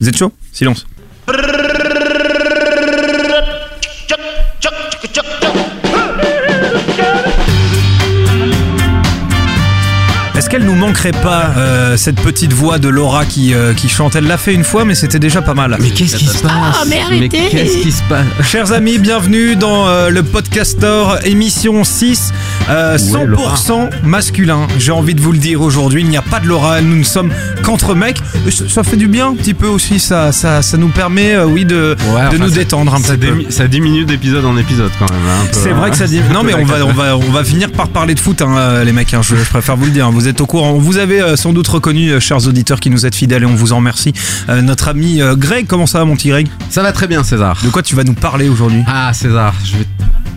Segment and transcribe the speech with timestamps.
[0.00, 0.32] Vous êtes chaud?
[0.52, 0.86] Silence.
[10.36, 14.14] Est-ce qu'elle nous manquerait pas, euh, cette petite voix de Laura qui, euh, qui chante?
[14.14, 15.76] Elle l'a fait une fois, mais c'était déjà pas mal.
[15.80, 16.52] Mais qu'est-ce qui se passe?
[16.54, 17.28] Ah, mais arrêtez.
[17.50, 18.24] qu'est-ce qui se passe?
[18.44, 22.32] Chers amis, bienvenue dans euh, le Podcastor émission 6,
[22.70, 24.66] euh, 100% masculin.
[24.78, 27.02] J'ai envie de vous le dire aujourd'hui, il n'y a pas de Laura, nous ne
[27.02, 27.30] sommes
[27.62, 28.20] qu'entre mecs.
[28.46, 31.46] Et ça, fait du bien un petit peu aussi, ça, ça, ça nous permet, euh,
[31.46, 33.50] oui, de, Ouais, de enfin, nous détendre un ça, petit peu.
[33.50, 35.20] ça diminue d'épisode en épisode quand même.
[35.28, 35.74] hein, C'est hein.
[35.74, 36.20] vrai que ça dit.
[36.32, 38.84] Non mais on va on va on va finir par parler de foot hein, euh,
[38.84, 39.12] les mecs.
[39.14, 40.10] hein, je, je préfère vous le dire.
[40.10, 40.74] Vous êtes au courant.
[40.74, 43.54] Vous avez euh, sans doute reconnu, euh, chers auditeurs qui nous êtes fidèles et on
[43.54, 44.12] vous en remercie.
[44.48, 45.66] euh, notre ami euh, Greg.
[45.66, 46.48] Comment ça va mon petit Greg?
[46.70, 47.58] Ça va très bien César.
[47.64, 48.82] De quoi tu vas nous parler aujourd'hui?
[48.86, 49.86] Ah César, je vais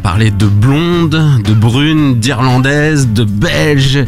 [0.03, 3.99] parler de blonde, de brune, d'irlandaise, de belge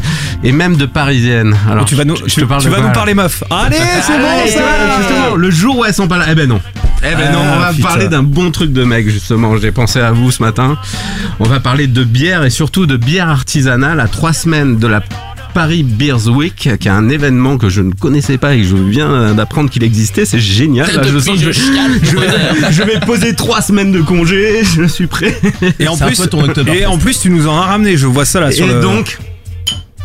[0.43, 1.55] et même de parisienne.
[1.69, 2.93] Alors Tu vas nous je- je tu, te parle tu de vas quoi, nous là
[2.95, 3.43] parler meuf.
[3.49, 5.35] Allez c'est bon ça.
[5.37, 6.59] le jour où elles sont pas là, eh ben non.
[7.05, 7.87] Eh ben Ah, non, on va putain.
[7.87, 9.57] parler d'un bon truc de mec justement.
[9.57, 10.77] J'ai pensé à vous ce matin.
[11.39, 15.01] On va parler de bière et surtout de bière artisanale à trois semaines de la
[15.53, 18.75] Paris Beers Week, qui est un événement que je ne connaissais pas et que je
[18.75, 20.25] viens d'apprendre qu'il existait.
[20.25, 20.87] C'est génial.
[20.93, 24.63] Là, je sens que je, je vais, je vais poser trois semaines de congé.
[24.63, 25.39] Je suis prêt.
[25.79, 26.19] Et en plus
[26.67, 27.97] et en tu nous en as ramené.
[27.97, 28.81] Je vois ça là sur Et le.
[28.81, 29.17] donc,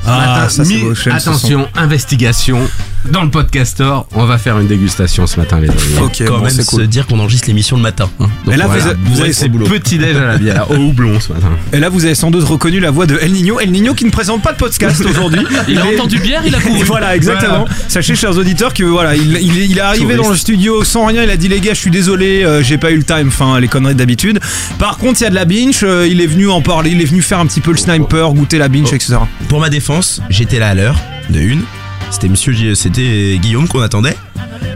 [0.06, 2.60] ah, matin, ça, mi- beau, attention, investigation.
[3.12, 5.78] Dans le podcastor, on va faire une dégustation ce matin, les amis.
[6.02, 8.08] Ok quand bon, même c'est se dire qu'on enregistre l'émission le matin.
[8.20, 8.26] hein.
[8.44, 9.66] Donc Et là, vous voilà, vous avez- boulot.
[9.66, 11.48] Petit déj à la bière, au houblon ce matin.
[11.72, 13.60] Et là vous avez sans doute reconnu la voix de El Nino.
[13.60, 15.40] El Nino qui ne présente pas de podcast aujourd'hui.
[15.68, 16.82] Il a est- entendu bière, il a couru.
[16.84, 17.64] Voilà, exactement.
[17.88, 20.22] Sachez, chers auditeurs, que voilà, il, il, il est arrivé Touriste.
[20.24, 21.22] dans le studio sans rien.
[21.24, 23.28] Il a dit les gars, je suis désolé, euh, j'ai pas eu le time.
[23.28, 24.38] Enfin, les conneries d'habitude.
[24.78, 25.80] Par contre, il y a de la binge.
[25.82, 26.90] euh, il est venu en parler.
[26.90, 29.16] Il est venu faire un petit peu le sniper, goûter la binge, etc.
[29.48, 30.96] Pour ma défense, j'étais là à l'heure
[31.30, 31.62] de une.
[32.10, 34.16] C'était Monsieur, Gu- c'était Guillaume qu'on attendait.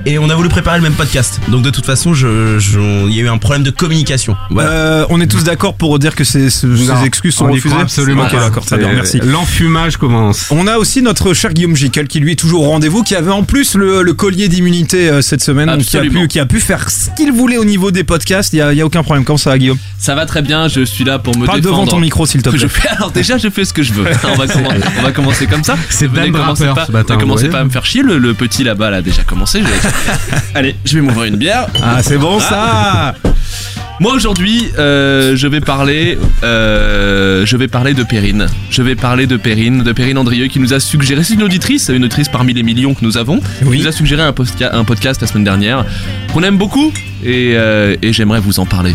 [0.05, 1.41] Et on a voulu préparer le même podcast.
[1.49, 4.37] Donc de toute façon, je, je- il y a eu un problème de communication.
[4.51, 4.69] Voilà.
[4.71, 7.77] Euh, on est tous d'accord pour dire que ces, ce- ces excuses sont on refusées.
[7.81, 8.41] absolument pas.
[8.41, 9.21] d'accord, très bien, C'est- merci.
[9.23, 10.49] L'enfumage commence.
[10.51, 13.31] On a aussi notre cher Guillaume Jiquel qui lui est toujours au rendez-vous, qui avait
[13.31, 16.47] en plus le, le collier d'immunité euh, cette semaine, donc qui a, pu, qui a
[16.47, 18.53] pu faire ce qu'il voulait au niveau des podcasts.
[18.53, 19.25] Il y a, il y a aucun problème.
[19.25, 19.79] Comment ça va, Guillaume?
[19.99, 21.81] Ça va très bien, je suis là pour me Parle défendre.
[21.83, 22.59] devant ton micro, s'il te plaît.
[22.59, 24.05] je fais, alors déjà je fais ce que je veux.
[24.25, 25.77] on, va commen- on va commencer comme ça.
[25.91, 26.25] C'est pas,
[26.57, 28.03] ce matin, ne commencez pas à me faire chier.
[28.03, 29.61] Le, le petit là-bas là a déjà commencé.
[29.61, 31.67] je vais- Allez, je vais m'ouvrir une bière.
[31.83, 33.15] Ah, c'est bon ça.
[34.01, 38.47] Moi aujourd'hui, euh, je vais parler, euh, je vais parler de Perrine.
[38.71, 41.89] Je vais parler de Perrine, de Perrine Andrieux qui nous a suggéré, c'est une auditrice,
[41.89, 43.77] une auditrice parmi les millions que nous avons, Oui.
[43.77, 45.85] qui nous a suggéré un, podcast la semaine dernière
[46.33, 46.93] qu'on aime beaucoup
[47.25, 48.95] et, euh, et j'aimerais vous en parler.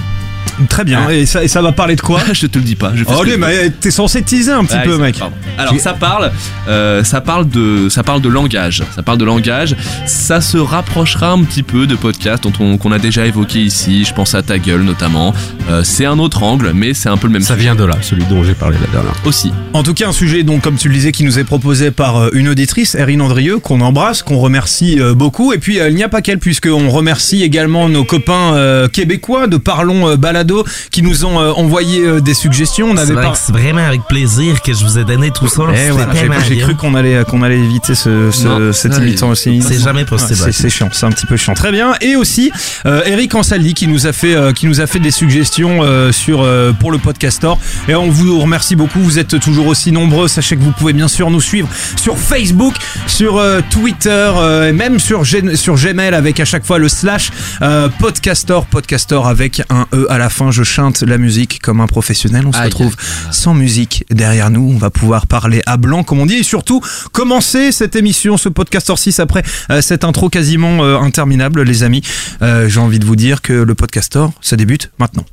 [0.69, 1.09] Très bien.
[1.09, 2.91] Et ça, et ça va parler de quoi je te le dis pas.
[2.95, 3.63] Je fais ce Oh, que allez, je veux.
[3.63, 5.17] mais t'es censé teaser un petit Ah, peu, exact, mec.
[5.19, 5.35] pardon.
[5.57, 6.31] Alors ça parle,
[6.67, 8.83] euh, ça parle de, ça parle de langage.
[8.95, 9.75] Ça parle de langage.
[10.05, 14.03] Ça se rapprochera un petit peu de podcasts dont on qu'on a déjà évoqué ici.
[14.05, 15.33] Je pense à ta gueule notamment.
[15.69, 17.83] Euh, c'est un autre angle, mais c'est un peu le même Ça sujet vient de
[17.83, 19.13] là, celui dont j'ai parlé la dernière.
[19.25, 19.51] aussi.
[19.73, 22.17] En tout cas, un sujet, donc, comme tu le disais, qui nous est proposé par
[22.17, 25.53] euh, une auditrice, Erin Andrieux, qu'on embrasse, qu'on remercie euh, beaucoup.
[25.53, 29.47] Et puis, euh, il n'y a pas qu'elle, puisqu'on remercie également nos copains euh, québécois
[29.47, 30.46] de Parlons euh, Balado,
[30.91, 32.89] qui nous ont euh, envoyé euh, des suggestions.
[32.91, 33.31] On C'est avait vrai pas.
[33.31, 35.63] que c'est vraiment avec plaisir que je vous ai donné tout ça.
[35.75, 36.13] Eh, voilà,
[36.47, 39.61] j'ai- cru qu'on allait, qu'on allait éviter ce, ce- Non, cette ça, émission aussi.
[39.61, 40.35] C'est jamais possible.
[40.51, 41.53] C'est- chiant, c'est un petit peu chiant.
[41.53, 41.93] Très bien.
[42.01, 42.51] Et aussi
[42.85, 46.11] euh, Eric Ansaldi qui nous a fait euh, qui nous a fait des suggestions euh,
[46.11, 47.59] sur euh, pour le podcastor.
[47.87, 48.99] Et on vous remercie beaucoup.
[48.99, 50.27] Vous êtes toujours aussi nombreux.
[50.27, 52.73] Sachez que vous pouvez bien sûr nous suivre sur Facebook,
[53.07, 55.23] sur euh, Twitter, euh, et même sur
[55.55, 57.31] sur Gmail avec à chaque fois le slash
[57.61, 60.36] euh, podcastor podcastor avec un e à la fin.
[60.51, 62.45] Je chante la musique comme un professionnel.
[62.45, 62.95] On se Aïe, retrouve
[63.31, 64.71] sans musique derrière nous.
[64.73, 66.79] On va pouvoir parler à blanc, comme on dit, et surtout
[67.11, 72.03] commencer cette émission, ce podcastor 6 après euh, cette intro quasiment euh, interminable, les amis.
[72.43, 75.25] Euh, J'ai envie de vous dire que le podcastor, ça débute maintenant.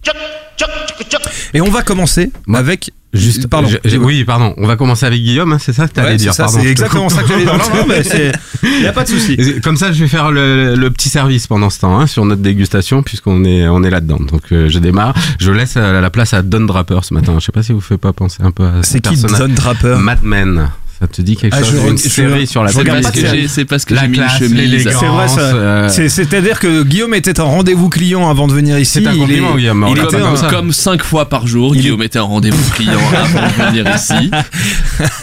[1.53, 2.91] Et on va commencer avec.
[3.15, 3.69] Juste, Pardon.
[3.69, 4.55] je- je- oui, pardon.
[4.57, 6.35] On va commencer avec Guillaume, hein, c'est ça que t'allais Ouais, dire.
[6.35, 7.53] c'est pardon, exactement ça que j'allais dire.
[7.59, 8.33] Non, non, mais c'est-
[8.83, 9.37] y a pas de souci.
[9.63, 12.43] Comme ça, je vais faire le, le petit service pendant ce temps hein, sur notre
[12.43, 14.19] dégustation puisqu'on est on est là-dedans.
[14.21, 15.15] Donc euh, je démarre.
[15.39, 17.35] Je laisse euh, la place à Don Draper ce matin.
[17.39, 19.17] Je sais pas si vous faites pas penser un peu à ce C'est qui.
[19.23, 19.97] Don Draper?
[19.99, 20.71] Mad Men.
[21.01, 23.27] Ça te dit quelque Ah, chose je Une je- série sur la C'est parce que
[23.27, 24.53] j'ai, c'est parce que La j'ai mis une classe, chemise.
[24.55, 24.95] l'élégance.
[25.01, 25.41] C'est vrai, ça.
[25.41, 29.01] euh, C'est- C'est-à-dire que Guillaume était en rendez-vous client avant de venir ici.
[29.03, 29.59] C'est un Il est- Guillaume.
[29.59, 30.21] Il On était
[30.51, 34.31] comme cinq fois par jour, Il Guillaume était en rendez-vous client avant de venir ici.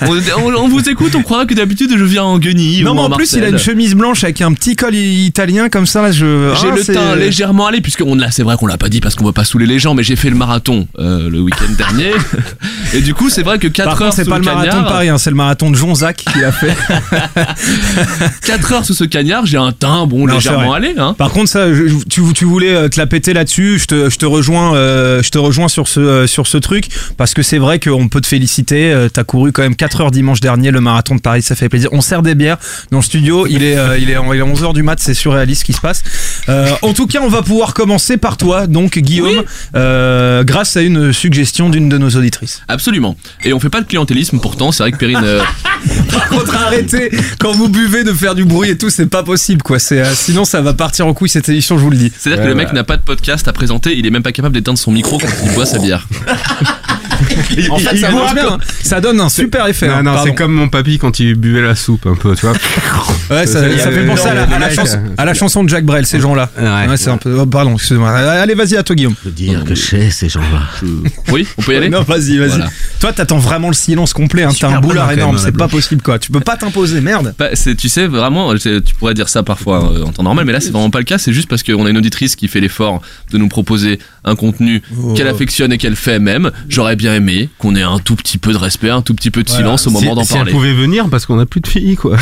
[0.01, 2.83] On, on- on vous écoute, on croira que d'habitude je viens en guenille.
[2.83, 4.93] Non, ou mais en en plus, il a une chemise blanche avec un petit col
[4.95, 6.01] italien comme ça.
[6.01, 6.53] Là, je.
[6.61, 8.99] J'ai Ah, le teint légèrement allé puisque on l'a, c'est vrai qu'on l'a pas dit
[8.99, 11.71] parce qu'on va pas saouler les gens, mais j'ai fait le marathon euh, le week-end
[11.77, 12.11] dernier
[12.93, 15.09] et du coup c'est vrai que 4 Par heures c'est pas le marathon de Paris,
[15.09, 16.75] hein, c'est le marathon marathon de Jonzac qu'il a fait.
[18.45, 20.93] 4 heures sous ce cagnard, j'ai un teint bon Non, légèrement allé.
[20.97, 21.15] Hein.
[21.17, 23.79] Par contre, ça, je- tu, tu voulais euh, te la péter là-dessus.
[23.79, 26.85] Je te, je te rejoins, euh, je te rejoins sur ce, euh, sur ce truc
[27.17, 29.07] parce que c'est vrai qu'on peut te féliciter.
[29.13, 31.89] T'as couru quand même 4 heures dimanche dernier le marathon de Paris, ça fait plaisir.
[31.91, 32.57] On sert des bières
[32.91, 33.45] dans le studio.
[33.47, 34.99] Il est, euh, il est, il est 11 h du mat.
[34.99, 36.03] C'est surréaliste ce qui se passe.
[36.49, 39.43] Euh, en tout cas, on va pouvoir commencer par toi, donc Guillaume,
[39.75, 42.61] euh, grâce à une suggestion d'une de nos auditrices.
[42.67, 43.15] Absolument.
[43.43, 44.71] Et on fait pas de clientélisme pourtant.
[44.71, 45.19] C'est vrai que Perrine.
[45.23, 45.41] euh,
[46.11, 49.61] Par contre, arrêtez quand vous buvez de faire du bruit et tout, c'est pas possible
[49.61, 49.79] quoi.
[49.79, 52.11] C'est, euh, sinon, ça va partir en couille cette édition, je vous le dis.
[52.17, 54.55] C'est-à-dire que le mec n'a pas de podcast à présenter, il est même pas capable
[54.55, 56.07] d'éteindre son micro quand il boit sa bière.
[57.69, 58.53] En fait, ça marche bien.
[58.53, 58.57] hein.
[58.83, 59.87] Ça donne un super effet.
[59.87, 60.03] Non, hein.
[60.03, 62.55] non, c'est comme mon papy quand il buvait la soupe un peu, tu vois.
[63.29, 65.85] Ouais, ça, fait penser à la, le à la chanson, à la chanson de Jack
[65.85, 66.87] Brel, ces gens-là.
[66.87, 66.97] Ouais.
[66.97, 67.39] c'est un peu.
[67.39, 68.09] oh, pardon, excuse-moi.
[68.11, 69.15] Allez, vas-y à toi, Guillaume.
[69.25, 70.61] dire que chez ces gens-là.
[71.31, 72.49] Oui, on peut y aller Non, vas-y, vas-y.
[72.49, 72.69] Voilà.
[72.99, 74.43] Toi, t'attends vraiment le silence complet.
[74.43, 74.51] Hein.
[74.59, 75.35] T'as un boulard énorme.
[75.35, 76.19] même, C'est pas possible, quoi.
[76.19, 77.33] Tu peux pas t'imposer, merde.
[77.37, 80.51] Bah, tu sais, vraiment, c'est- tu pourrais dire ça parfois euh, en temps normal, mais
[80.53, 81.17] là, c'est vraiment pas le cas.
[81.17, 83.01] C'est juste parce qu'on a une auditrice qui fait l'effort
[83.31, 85.13] de nous proposer un contenu Oh.
[85.13, 86.51] qu'elle affectionne et qu'elle fait même.
[86.69, 89.43] J'aurais bien aimé qu'on ait un tout petit peu de respect, un tout petit peu
[89.43, 89.63] de Voilà.
[89.63, 90.51] silence au moment d'en si, si elle parler.
[90.51, 92.17] pouvait venir parce qu'on a plus de filles, quoi.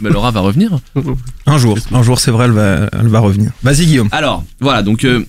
[0.00, 0.70] Mais Laura va revenir.
[1.46, 3.27] Un jour, un jour, c'est vrai, elle va, elle va revenir.
[3.62, 4.08] Vas-y, Guillaume.
[4.12, 5.24] Alors, voilà, donc euh,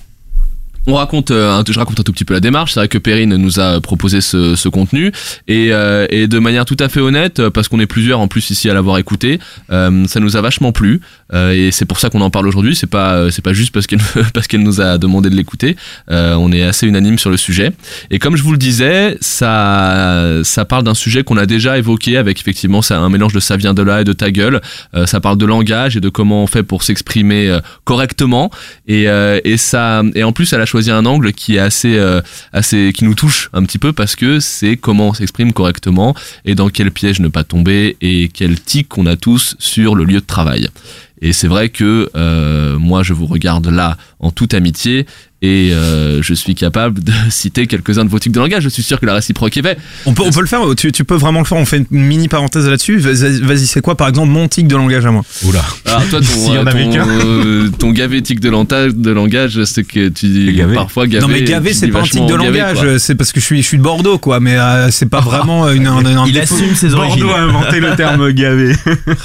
[0.90, 2.74] on raconte, euh, je raconte un tout petit peu la démarche.
[2.74, 5.12] C'est vrai que Perrine nous a proposé ce, ce contenu
[5.48, 8.28] et, euh, et de manière tout à fait honnête, euh, parce qu'on est plusieurs en
[8.28, 9.40] plus ici à l'avoir écouté,
[9.72, 11.02] euh, ça nous a vachement plu
[11.34, 12.76] euh, et c'est pour ça qu'on en parle aujourd'hui.
[12.76, 14.02] C'est pas, euh, c'est pas juste parce qu'elle
[14.34, 15.76] parce qu'elle nous a demandé de l'écouter.
[16.10, 17.72] On est assez unanime sur le sujet.
[18.10, 22.18] Et comme je vous le disais, ça, ça parle d'un sujet qu'on a déjà évoqué
[22.18, 24.62] avec effectivement ça, un mélange de ça vient de là et de ta gueule.
[25.06, 28.50] Ça parle de langage et de comment on fait pour s'exprimer correctement.
[28.88, 29.04] Et,
[29.44, 32.22] et ça, et en plus, elle a choisi un angle qui est assez, euh,
[32.54, 36.16] assez, qui nous touche un petit peu parce que c'est comment on s'exprime correctement
[36.46, 40.06] et dans quel piège ne pas tomber et quel tic on a tous sur le
[40.06, 40.70] lieu de travail.
[41.22, 45.06] Et c'est vrai que euh, moi, je vous regarde là en toute amitié
[45.42, 48.64] et euh, je suis capable de citer quelques-uns de vos tics de langage.
[48.64, 49.80] Je suis sûr que la réciproque est faite.
[50.06, 50.62] On peut, on peut le faire.
[50.76, 51.58] Tu, tu peux vraiment le faire.
[51.58, 52.98] On fait une mini parenthèse là-dessus.
[53.00, 55.64] Vas-y, c'est quoi, par exemple, mon tic de langage à moi Oula.
[55.86, 58.50] Alors toi, ton, en euh, ton, euh, ton gavé tic de,
[59.12, 60.76] langage, c'est que tu dis gavé.
[60.76, 61.22] parfois gavé.
[61.26, 63.62] Non mais gavé c'est pas un tic de gavé, langage, c'est parce que je suis
[63.62, 66.56] je suis de Bordeaux quoi, mais euh, c'est pas vraiment une, un, un Il défaut.
[66.56, 67.22] assume ses origines.
[67.24, 68.74] Bordeaux a inventé le terme gavé.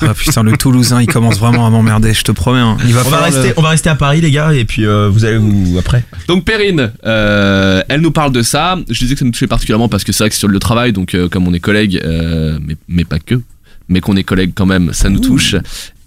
[0.02, 2.60] Ah putain le Toulousain il commence vraiment à m'emmerder, je te promets.
[2.60, 2.76] hein.
[2.86, 4.86] Il va On va, le- rester, on va rester à Paris, les gars, et puis
[4.86, 5.76] euh, vous allez vous.
[5.78, 6.03] Après?
[6.28, 8.78] Donc Perrine, euh, elle nous parle de ça.
[8.88, 10.58] Je disais que ça nous touchait particulièrement parce que c'est vrai que c'est sur le
[10.58, 13.40] travail, donc euh, comme on est collègues, euh, mais, mais pas que,
[13.88, 15.56] mais qu'on est collègues quand même, ça nous touche.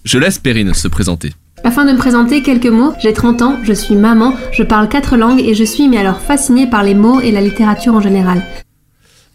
[0.04, 1.34] Je laisse Perrine se présenter.
[1.64, 5.18] Afin de me présenter quelques mots, j'ai 30 ans, je suis maman, je parle quatre
[5.18, 8.46] langues et je suis mais alors fascinée par les mots et la littérature en général.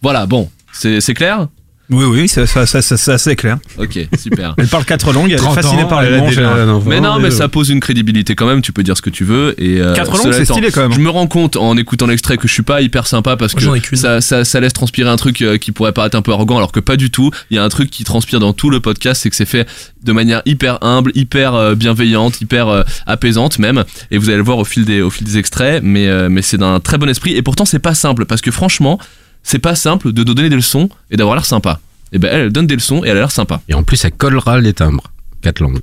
[0.01, 1.47] Voilà, bon, c'est c'est clair?
[1.89, 3.57] Oui oui, ça, ça, ça, ça- c'est assez clair.
[3.77, 4.55] Ok, super.
[4.57, 7.25] Elle parle quatre langues, elle est 30 fascinée ans, par les enfant, Mais non, mais
[7.25, 7.37] déjà.
[7.39, 8.61] ça pose une crédibilité quand même.
[8.61, 9.53] Tu peux dire ce que tu veux.
[9.61, 10.93] Et euh, Quatre langues, c'est stylé quand même.
[10.93, 13.95] Je me rends compte en écoutant l'extrait que je suis pas hyper sympa parce que
[13.97, 16.71] ça, ça, ça laisse transpirer un truc euh, qui pourrait paraître un peu arrogant, alors
[16.71, 17.31] que pas du tout.
[17.51, 19.67] Il y a un truc qui transpire dans tout le podcast, c'est que c'est fait
[20.03, 23.83] de manière hyper humble, hyper euh, bienveillante, hyper euh, apaisante même.
[24.09, 26.41] Et vous allez le voir au fil des, au fil des extraits, mais, euh, mais
[26.41, 27.35] c'est d'un très bon esprit.
[27.35, 28.99] Et pourtant, c'est pas simple parce que franchement,
[29.43, 31.79] c'est pas simple de donner des leçons et d'avoir l'air sympa.
[32.11, 33.61] Et ben elle, elle donne des leçons et elle a l'air sympa.
[33.69, 35.11] Et en plus, elle collera les timbres.
[35.41, 35.79] Quatre langues.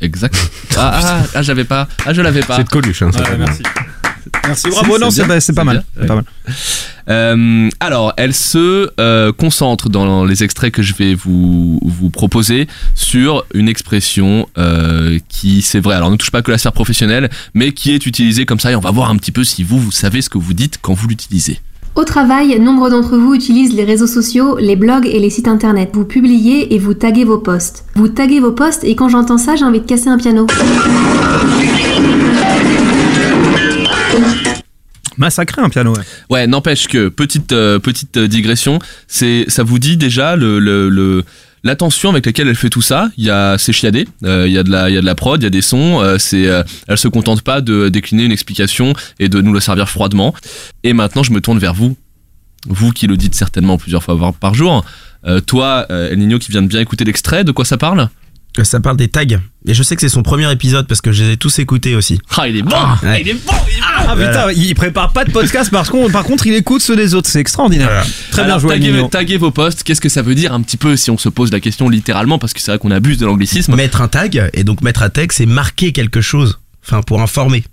[0.00, 0.34] Exact.
[0.74, 1.86] Ah, ah, ah, j'avais pas.
[2.06, 2.56] Ah, je l'avais pas.
[2.56, 3.10] C'est de Coluche, hein.
[3.10, 3.62] Ouais, merci.
[4.46, 5.84] Merci, bravo, non, c'est pas, mal.
[6.06, 6.24] pas mal.
[7.08, 12.68] Euh, alors, elle se euh, concentre dans les extraits que je vais vous, vous proposer
[12.94, 17.30] sur une expression euh, qui, c'est vrai, alors ne touche pas que la sphère professionnelle,
[17.54, 19.78] mais qui est utilisée comme ça et on va voir un petit peu si vous,
[19.78, 21.60] vous savez ce que vous dites quand vous l'utilisez.
[21.94, 25.90] Au travail, nombre d'entre vous utilisent les réseaux sociaux, les blogs et les sites internet.
[25.92, 27.84] Vous publiez et vous taguez vos posts.
[27.94, 30.46] Vous taguez vos posts et quand j'entends ça, j'ai envie de casser un piano.
[35.18, 36.02] Massacrer un piano, ouais.
[36.30, 40.88] Ouais, n'empêche que, petite, euh, petite euh, digression, c'est, ça vous dit déjà le, le,
[40.88, 41.22] le-
[41.64, 43.10] l'attention avec laquelle elle fait tout ça.
[43.16, 45.14] Il y a, c'est chiadé, euh, il y a de la, il y a la
[45.14, 48.24] prod, il y a des sons, euh, c'est, euh, elle se contente pas de décliner
[48.24, 50.34] une explication et de nous la servir froidement.
[50.82, 51.96] Et maintenant, je me tourne vers vous.
[52.66, 54.84] Vous qui le dites certainement plusieurs fois par- jour.
[55.26, 58.08] Euh, toi, El Nino qui vient de bien écouter l'extrait, de quoi ça parle?
[58.62, 59.24] Ça parle des tags.
[59.66, 61.94] Et je sais que c'est son premier épisode parce que je les ai tous écoutés
[61.94, 62.18] aussi.
[62.36, 63.22] Ah, il est bon ouais.
[63.22, 63.40] Il est bon
[63.70, 66.54] il est bon Ah putain, il prépare pas de podcast parce qu'on, par contre, il
[66.54, 67.28] écoute ceux des autres.
[67.28, 67.86] C'est extraordinaire.
[67.88, 68.04] Voilà.
[68.30, 70.76] Très Alors, bien joué, taguez, taguez vos posts, qu'est-ce que ça veut dire un petit
[70.76, 72.38] peu si on se pose la question littéralement?
[72.38, 73.74] Parce que c'est vrai qu'on abuse de l'anglicisme.
[73.74, 76.58] Mettre un tag, et donc mettre un tag, c'est marquer quelque chose.
[76.84, 77.64] Enfin, pour informer.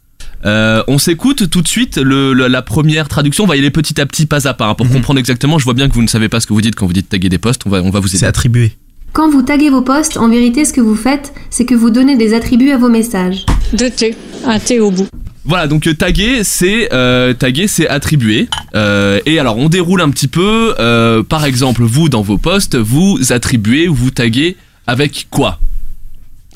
[0.46, 3.44] Euh, on s'écoute tout de suite le, le- la première traduction.
[3.44, 4.94] On va y aller petit à petit, pas à pas, hein, pour Mhm.
[4.94, 5.60] comprendre exactement.
[5.60, 7.10] Je vois bien que vous ne savez pas ce que vous dites quand vous dites
[7.10, 7.64] taguer des posts.
[7.66, 8.26] On va, on va vous C'est aider.
[8.28, 8.72] attribué.
[9.12, 12.16] Quand vous taguez vos posts, en vérité, ce que vous faites, c'est que vous donnez
[12.16, 13.46] des attributs à vos messages.
[13.74, 15.08] Deux T, un T au bout.
[15.46, 18.48] Voilà, donc euh, taguer, c'est euh, taguer, c'est attribuer.
[18.76, 20.76] Euh, et alors, on déroule un petit peu.
[20.80, 25.60] euh, par exemple, vous dans vos posts, vous attribuez ou vous taguez avec quoi?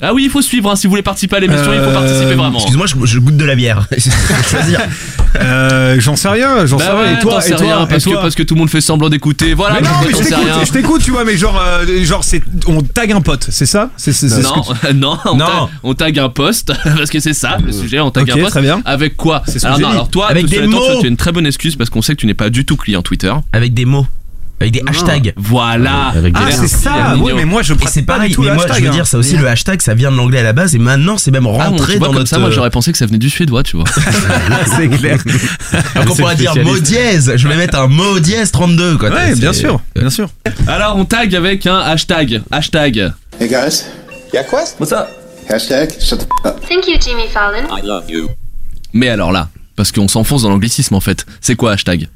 [0.04, 0.70] Ah oui, il faut suivre.
[0.70, 2.58] hein, si vous voulez participer à l'émission, il faut Euh, participer vraiment.
[2.58, 3.86] Excuse-moi, je, je goûte de la bière.
[5.40, 7.02] Euh, j'en sais rien, j'en sais Bah rien.
[7.12, 8.60] ouais, et toi, t'en et sais toi, rien, et parce, que, parce que tout le
[8.60, 9.52] monde fait semblant d'écouter.
[9.54, 10.64] Voilà, Mais non, mais mais je sais t'écoute, rien.
[10.64, 13.90] je t'écoute, tu vois, mais genre, euh, genre c'est, on tag un pote, c'est ça?
[13.96, 14.62] C'est c'est- c'est ce Non,
[14.94, 15.46] non, on, Non.
[15.46, 17.98] Tag, on tag un post parce que c'est ça le sujet.
[17.98, 18.80] On tag un post très bien.
[18.84, 19.42] avec quoi?
[19.46, 19.94] C'est ce que Alors j'ai non, dit.
[19.96, 20.80] alors toi, Avec des mots.
[21.00, 22.76] tu as une très bonne excuse parce qu'on sait que tu n'es pas du tout
[22.76, 23.32] client Twitter.
[23.52, 24.06] Avec des mots.
[24.64, 25.32] Avec des hashtags.
[25.36, 26.08] Voilà.
[26.16, 27.16] Avec des Ah, c'est ça.
[27.18, 28.84] Ouais, mais moi je pratique c'est pas pareil, du tout mais le moi je hashtag,
[28.84, 28.94] veux hein.
[28.94, 31.30] dire, ça aussi le hashtag, ça vient de l'anglais à la base et maintenant c'est
[31.30, 32.30] même Ah, bon, rentré tu vois, dans comme notre.
[32.30, 33.84] ça, moi j'aurais pensé que ça venait du suédois, tu vois.
[34.76, 35.18] c'est clair.
[35.94, 37.32] Donc on pourrait dire mot dièse.
[37.36, 39.10] Je vais mettre un mot dièse 32 quoi.
[39.10, 40.28] Ouais, bien sûr, bien sûr.
[40.66, 42.40] Alors on tag avec un hashtag.
[42.50, 43.12] Hashtag.
[43.38, 43.84] Hey guys.
[44.32, 44.76] Yeah, quest?
[44.80, 45.08] What's up?
[45.48, 46.60] Hashtag shut the f up.
[46.68, 47.68] Thank you, Jimmy Fallon.
[48.94, 51.26] Mais alors là, parce qu'on s'enfonce dans l'anglicisme en fait.
[51.42, 52.08] C'est quoi hashtag?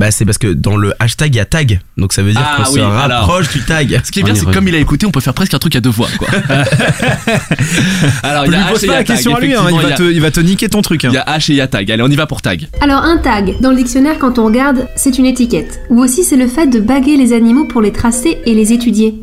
[0.00, 1.78] Bah c'est parce que dans le hashtag il y a tag.
[1.98, 3.18] Donc ça veut dire Ah qu'on oui, se alors.
[3.26, 4.00] rapproche du tag.
[4.02, 5.58] Ce qui est bien, c'est que comme il a écouté, on peut faire presque un
[5.58, 6.26] truc à deux voix, quoi.
[8.22, 9.06] alors, il y a pose H pas la tag.
[9.06, 11.04] question à lui, hein, il, va te, il va te niquer ton truc.
[11.04, 11.08] hein.
[11.10, 11.90] Il y a H et il y a tag.
[11.90, 12.66] Allez, on y va pour tag.
[12.80, 15.80] Alors un tag, dans le dictionnaire quand on regarde, c'est une étiquette.
[15.90, 19.14] Ou aussi c'est le fait de baguer les animaux pour les tracer et les étudier.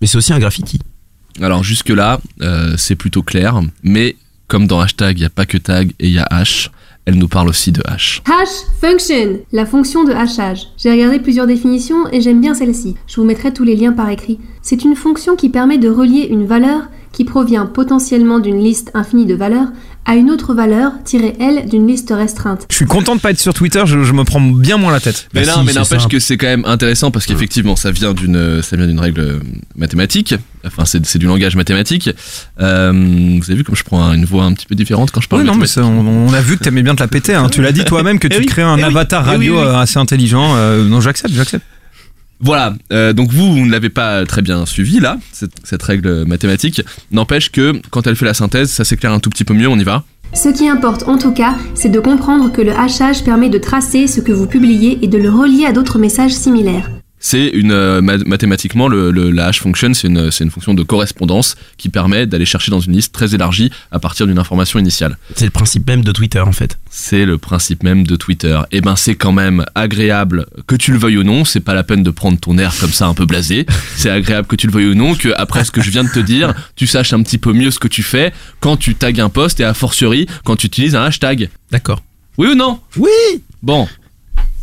[0.00, 0.78] Mais c'est aussi un graffiti.
[1.42, 4.16] Alors jusque-là, euh, c'est plutôt clair, mais
[4.48, 6.70] comme dans hashtag, il n'y a pas que tag et il y a hash,
[7.06, 8.22] elle nous parle aussi de hash.
[8.24, 10.68] Hash function, la fonction de hachage.
[10.78, 12.94] J'ai regardé plusieurs définitions et j'aime bien celle-ci.
[13.06, 14.38] Je vous mettrai tous les liens par écrit.
[14.62, 19.26] C'est une fonction qui permet de relier une valeur qui provient potentiellement d'une liste infinie
[19.26, 19.68] de valeurs
[20.06, 22.66] à une autre valeur tirée elle d'une liste restreinte.
[22.70, 25.00] Je suis content de pas être sur Twitter, je, je me prends bien moins la
[25.00, 25.28] tête.
[25.34, 28.12] Mais Bah non, si, mais n'empêche que c'est quand même intéressant parce qu'effectivement, ça vient
[28.12, 29.38] d'une, ça vient d'une règle euh,
[29.76, 30.34] mathématique.
[30.66, 32.10] Enfin, c'est, c'est du langage mathématique.
[32.60, 35.28] Euh, vous avez vu comme je prends une voix un petit peu différente quand je
[35.28, 37.34] parle Oui, non, mais ça, on, on a vu que t'aimais bien te la péter.
[37.34, 37.48] Hein.
[37.50, 39.32] Tu l'as dit toi-même que Eh tu oui, crées un eh oui, avatar eh oui,
[39.36, 39.66] radio oui, oui.
[39.68, 40.54] euh, assez intelligent.
[40.56, 41.64] Euh, non, j'accepte, j'accepte.
[42.40, 46.24] Voilà, euh, donc vous, vous ne l'avez pas très bien suivi là, cette, cette règle
[46.24, 46.82] mathématique.
[47.10, 49.78] N'empêche que quand elle fait la synthèse, ça s'éclaire un tout petit peu mieux, on
[49.78, 50.04] y va.
[50.34, 54.08] Ce qui importe en tout cas, c'est de comprendre que le hachage permet de tracer
[54.08, 56.90] ce que vous publiez et de le relier à d'autres messages similaires.
[57.26, 60.74] C'est une euh, ma- mathématiquement le, le- la hash function, c'est une, c'est une fonction
[60.74, 64.78] de correspondance qui permet d'aller chercher dans une liste très élargie à partir d'une information
[64.78, 65.16] initiale.
[65.34, 66.78] C'est le principe même de Twitter en fait.
[66.90, 68.60] C'est le principe même de Twitter.
[68.72, 71.46] Et ben c'est quand même agréable que tu le veuilles ou non.
[71.46, 73.64] C'est pas la peine de prendre ton air comme ça un peu blasé.
[73.96, 76.10] C'est agréable que tu le veuilles ou non que après ce que je viens de
[76.10, 79.12] te dire, tu saches un petit peu mieux ce que tu fais quand tu tags
[79.18, 81.48] un post et a fortiori quand tu utilises un hashtag.
[81.70, 82.02] D'accord.
[82.36, 82.80] Oui ou non?
[82.98, 83.08] Oui
[83.62, 83.88] Bon.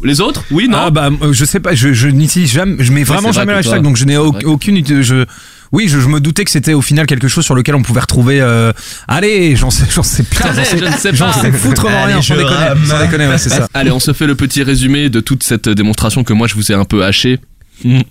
[0.03, 2.91] Les autres Oui, non Ah bah euh, je sais pas, je, je n'utilise jamais, je
[2.91, 4.77] mets vraiment vrai jamais que le hashtag, toi- donc je n'ai au- vrai aucune.
[4.77, 5.25] idée, Je,
[5.71, 8.01] oui, je, je me doutais que c'était au final quelque chose sur lequel on pouvait
[8.01, 8.41] retrouver.
[8.41, 8.73] euh,
[9.07, 11.33] allez, j'en sais, j'en sais putain, Allez, j'en sais, je ne sais j'en pas.
[11.33, 13.67] sais foutrement Allez, rien, je sans déconner, sans déconner, ouais, c'est ça.
[13.73, 16.71] Allez, on se fait le petit résumé de toute cette démonstration que moi je vous
[16.71, 17.39] ai un peu haché.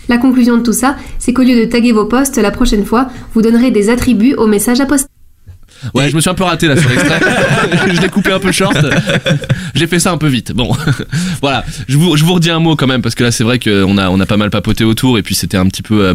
[0.08, 3.08] La conclusion de tout ça, c'est qu'au lieu de taguer vos posts la prochaine fois,
[3.34, 5.06] vous donnerez des attributs aux messages à poster.
[5.94, 7.20] Ouais, je me suis un peu raté là sur l'extrait.
[7.94, 8.76] je l'ai coupé un peu short.
[9.74, 10.52] J'ai fait ça un peu vite.
[10.52, 10.76] Bon,
[11.40, 11.64] voilà.
[11.88, 13.98] Je vous, je vous redis un mot quand même parce que là c'est vrai qu'on
[13.98, 16.14] a, on a pas mal papoté autour et puis c'était un petit peu euh,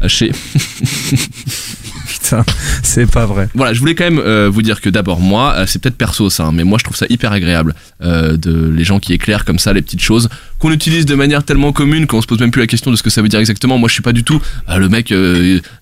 [0.00, 0.32] haché.
[2.82, 3.48] C'est pas vrai.
[3.54, 6.30] Voilà, je voulais quand même euh, vous dire que d'abord moi, euh, c'est peut-être perso
[6.30, 9.44] ça, hein, mais moi je trouve ça hyper agréable euh, de les gens qui éclairent
[9.44, 10.28] comme ça les petites choses
[10.58, 13.02] qu'on utilise de manière tellement commune qu'on se pose même plus la question de ce
[13.02, 13.78] que ça veut dire exactement.
[13.78, 15.12] Moi je suis pas du tout le mec,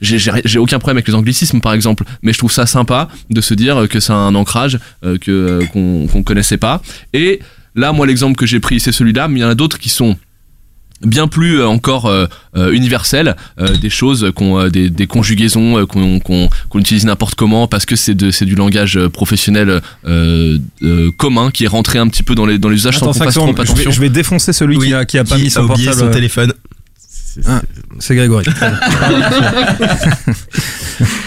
[0.00, 3.54] j'ai- aucun problème avec les anglicismes par exemple, mais je trouve ça sympa de se
[3.54, 6.82] dire que c'est un ancrage qu'on qu'on connaissait pas.
[7.12, 7.40] Et
[7.74, 9.88] là moi l'exemple que j'ai pris c'est celui-là, mais il y en a d'autres qui
[9.88, 10.16] sont
[11.04, 15.78] bien plus euh, encore euh, euh, universelles, euh, des choses qu'on euh, des, des conjugaisons
[15.78, 19.08] euh, qu'on qu'on qu'on utilise n'importe comment parce que c'est de c'est du langage euh,
[19.08, 22.98] professionnel euh, euh, commun qui est rentré un petit peu dans les dans les usages
[22.98, 23.74] sans Attends qu'on 5 fasse trop je attention.
[23.90, 25.94] vais, je vais défoncer celui qui a, qui a pas mis son portable.
[25.94, 26.52] son téléphone.
[27.98, 28.44] C'est Grégory.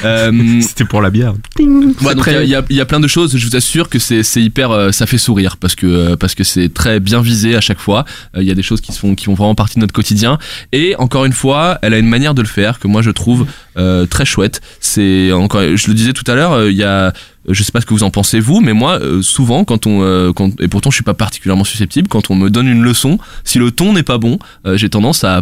[0.05, 0.31] Euh,
[0.61, 1.33] C'était pour la bière.
[1.59, 3.35] Ouais, il y a- il y, y a plein de choses.
[3.35, 6.35] Je vous assure que c'est c'est hyper, euh, ça fait sourire parce que euh, parce
[6.35, 8.05] que c'est très bien visé à chaque fois.
[8.37, 10.37] Euh, Il y a des choses qui sont qui font vraiment partie de notre quotidien.
[10.71, 13.47] Et encore une fois, elle a une manière de le faire que moi je trouve
[13.77, 14.61] euh, très chouette.
[14.79, 17.11] C'est encore, je le disais tout à l'heure, euh, il y a
[17.49, 20.01] je sais pas ce que vous en pensez vous, mais moi euh, souvent quand on
[20.03, 23.17] euh, quand, et pourtant je suis pas particulièrement susceptible quand on me donne une leçon,
[23.43, 25.41] si le ton n'est pas bon, euh, j'ai tendance à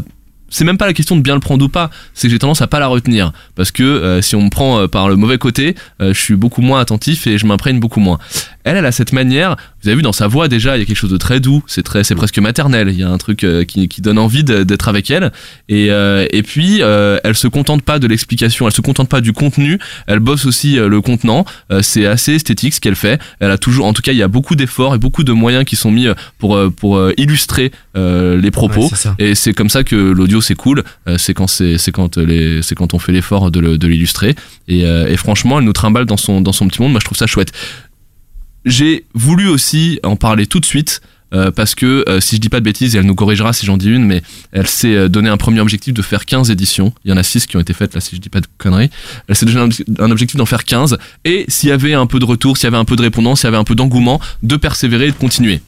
[0.53, 2.61] c'est même pas la question de bien le prendre ou pas, c'est que j'ai tendance
[2.61, 5.39] à pas la retenir parce que euh, si on me prend euh, par le mauvais
[5.39, 8.19] côté, euh, je suis beaucoup moins attentif et je m'imprègne beaucoup moins.
[8.63, 9.57] elle, elle a cette manière.
[9.83, 11.61] Vous avez vu dans sa voix déjà, il y a quelque chose de très doux.
[11.67, 12.87] C'est très, c'est presque maternel.
[12.89, 15.31] Il y a un truc euh, qui, qui donne envie d'être avec elle.
[15.69, 18.65] Et, euh, et puis, euh, elle se contente pas de l'explication.
[18.65, 19.79] Elle se contente pas du contenu.
[20.07, 21.45] Elle bosse aussi euh, le contenant.
[21.71, 23.21] Euh, c'est assez esthétique ce qu'elle fait.
[23.39, 25.65] Elle a toujours, en tout cas, il y a beaucoup d'efforts et beaucoup de moyens
[25.65, 28.83] qui sont mis pour pour illustrer euh, les propos.
[29.19, 29.31] Ouais.
[29.31, 30.83] Et c'est comme ça que l'audio c'est cool.
[31.07, 33.87] Euh, c'est quand c'est c'est quand les c'est quand on fait l'effort de le- de
[33.87, 34.35] l'illustrer.
[34.67, 36.91] Et, euh, et franchement, elle nous trimballe dans son dans son petit monde.
[36.91, 37.51] Moi, je trouve ça chouette.
[38.65, 41.01] J'ai voulu aussi en parler tout de suite.
[41.33, 43.65] euh, parce que euh, si je dis pas de bêtises, et elle nous corrigera si
[43.65, 46.93] j'en dis une, mais elle s'est euh, donné un premier objectif de faire 15 éditions.
[47.05, 48.45] Il y en a 6 qui ont été faites là si je dis pas de
[48.59, 48.91] conneries.
[49.27, 52.05] Elle s'est donné un obje- un objectif d'en faire 15 et s'il y avait un
[52.05, 53.73] peu de retour, s'il y avait un peu de répondance, s'il y avait un peu
[53.73, 55.59] d'engouement, de persévérer et de continuer.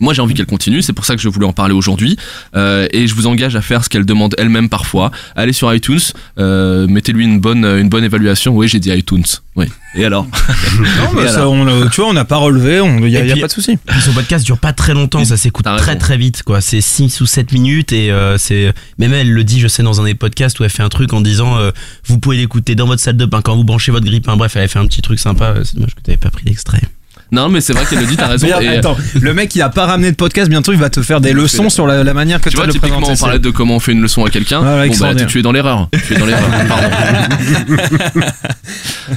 [0.00, 2.16] Moi, j'ai envie qu'elle continue, c'est pour ça que je voulais en parler aujourd'hui.
[2.56, 5.10] Euh, et je vous engage à faire ce qu'elle demande elle-même parfois.
[5.36, 5.98] Allez sur iTunes,
[6.38, 8.54] euh, mettez-lui une bonne, une bonne évaluation.
[8.56, 9.24] Oui, j'ai dit iTunes.
[9.56, 9.66] Oui.
[9.94, 10.24] Et alors
[10.78, 13.24] Non, mais ça, alors on, a- tu vois, on n'a pas relevé, il n'y a,
[13.24, 13.78] y a puis- pas de souci.
[14.04, 15.98] Son podcast dure pas très longtemps, ça s'écoute très raison.
[15.98, 16.60] très vite quoi.
[16.60, 20.00] C'est 6 ou 7 minutes et euh, c'est même elle le dit, je sais dans
[20.00, 21.70] un des podcasts où elle fait un truc en disant euh,
[22.06, 24.28] vous pouvez l'écouter dans votre salle de bain quand vous branchez votre grippe.
[24.28, 25.54] Hein, bref, elle avait fait un petit truc sympa.
[25.64, 26.82] C'est dommage que t'avais pas pris l'extrait.
[27.30, 28.46] Non, mais c'est vrai qu'elle le dit, t'as raison.
[28.60, 31.20] Et, attends, le mec qui a pas ramené de podcast, bientôt il va te faire
[31.20, 33.20] des leçons sur la, la manière que tu tu vois, le typiquement, présenter.
[33.20, 34.60] on parlait de comment on fait une leçon à quelqu'un.
[34.64, 35.88] Ah, bon, bah, tu es dans l'erreur.
[36.06, 36.48] Tu es dans l'erreur.
[36.68, 36.88] Pardon.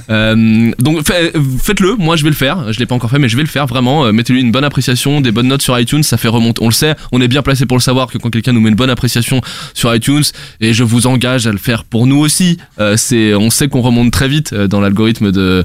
[0.10, 1.96] Euh, donc, fait- faites-le.
[1.98, 2.72] Moi, je vais le faire.
[2.72, 4.06] Je l'ai pas encore fait, mais je vais le faire vraiment.
[4.06, 6.04] Euh, Mettez-lui une bonne appréciation, des bonnes notes sur iTunes.
[6.04, 6.62] Ça fait remonter.
[6.64, 6.96] On le sait.
[7.12, 9.42] On est bien placé pour le savoir que quand quelqu'un nous met une bonne appréciation
[9.74, 10.24] sur iTunes,
[10.60, 12.58] et je vous engage à le faire pour nous aussi.
[12.80, 15.64] euh, c'est, on sait qu'on remonte très vite dans l'algorithme de.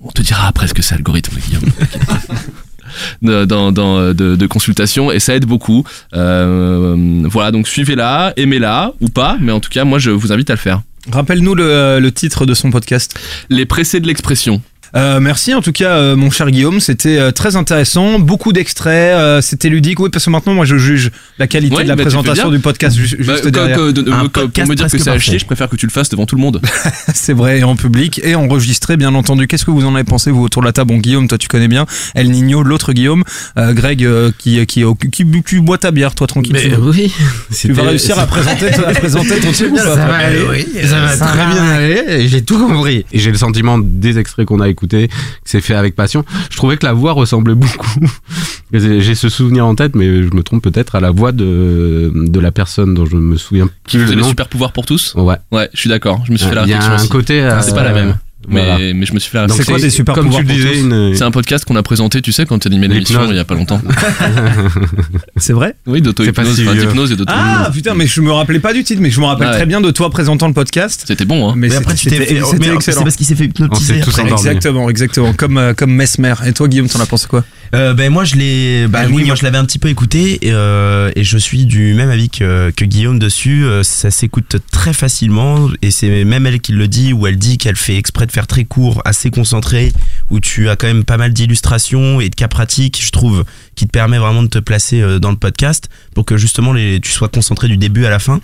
[0.00, 1.64] On te dira après ce que c'est l'algorithme, Guillaume.
[3.22, 5.84] de, dans, dans, euh, de, de consultation et ça aide beaucoup.
[6.14, 10.50] Euh, voilà, donc suivez-la, aimez-la ou pas, mais en tout cas, moi je vous invite
[10.50, 10.82] à le faire.
[11.10, 13.18] Rappelle-nous le, le titre de son podcast.
[13.50, 14.60] Les pressés de l'expression.
[14.96, 16.80] Euh, merci en tout cas, euh, mon cher Guillaume.
[16.80, 18.18] C'était euh, très intéressant.
[18.18, 19.14] Beaucoup d'extraits.
[19.16, 20.00] euh, C'était ludique.
[20.00, 22.58] Oui, parce que maintenant, moi, je juge la qualité Ouais, de la bah, présentation du
[22.58, 23.76] podcast ju- juste Bah, que- derrière.
[23.76, 25.76] que- de- Un que- pour podcast me dire que c'est à chier, je préfère que
[25.76, 26.60] tu le fasses devant tout le monde.
[27.14, 29.46] C'est vrai, en public et enregistré, bien entendu.
[29.46, 30.88] Qu'est-ce que vous en avez pensé, vous, autour de la table?
[30.88, 31.84] Bon, Guillaume, toi, tu connais bien.
[32.14, 33.24] El Nino, l'autre Guillaume.
[33.58, 36.56] Euh, Greg, euh, qui, qui, qui, qui, qui boit ta bière, toi, tranquille.
[36.58, 37.12] tu, oui.
[37.60, 39.94] tu vas réussir à présenter, à présenter ton truc ou Ça pas?
[39.96, 43.04] va aller, oui, ça va très bien aller, et j'ai tout compris.
[43.12, 45.08] Et j'ai le sentiment des extraits qu'on a écoutés, que
[45.44, 46.24] c'est fait avec passion.
[46.50, 48.00] Je trouvais que la voix ressemblait beaucoup.
[48.72, 52.40] J'ai ce souvenir en tête, mais je me trompe peut-être à la voix de, de
[52.40, 55.14] la personne dont je me souviens Qui faisait le les super pouvoirs pour tous?
[55.14, 55.36] Ouais.
[55.52, 56.22] Ouais, je suis d'accord.
[56.26, 57.08] Je me suis fait la Il y a un aussi.
[57.08, 57.40] côté.
[57.42, 58.16] euh, C'est pas la même.
[58.46, 58.94] Mais, voilà.
[58.94, 60.80] mais je me suis fait C'est quoi des super Comme pouvoirs tu le pour disais,
[60.82, 61.14] tous une.
[61.14, 63.44] C'est un podcast qu'on a présenté, tu sais, quand tu animé l'émission il y a
[63.44, 63.80] pas longtemps.
[65.36, 68.72] C'est vrai Oui, d'auto-hypnose, si d'hypnose et d'auto Ah, putain, mais je me rappelais pas
[68.72, 69.56] du titre, mais je me rappelle Ah ouais.
[69.56, 71.04] très bien de toi présentant le podcast.
[71.06, 71.54] C'était bon, hein.
[71.56, 72.80] Mais Mais après, tu t'es excellent.
[72.80, 73.96] C'est parce qu'il s'est fait hypnotiser.
[73.98, 75.32] Exactement, exactement.
[75.32, 76.34] Comme, euh, comme Mesmer.
[76.46, 79.16] Et toi, Guillaume, t'en as pensé quoi Euh, ben moi je l'ai bah Ah, oui
[79.16, 79.26] Nino.
[79.26, 82.30] moi je l'avais un petit peu écouté et, euh, et je suis du même avis
[82.30, 87.12] que, que Guillaume dessus ça s'écoute très facilement et c'est même elle qui le dit
[87.12, 89.92] où elle dit qu'elle fait exprès de faire très court assez concentré
[90.30, 93.86] où tu as quand même pas mal d'illustrations et de cas pratiques je trouve qui
[93.86, 97.28] te permet vraiment de te placer euh, dans le podcast pour que justement tu sois
[97.28, 98.40] concentré du début à la fin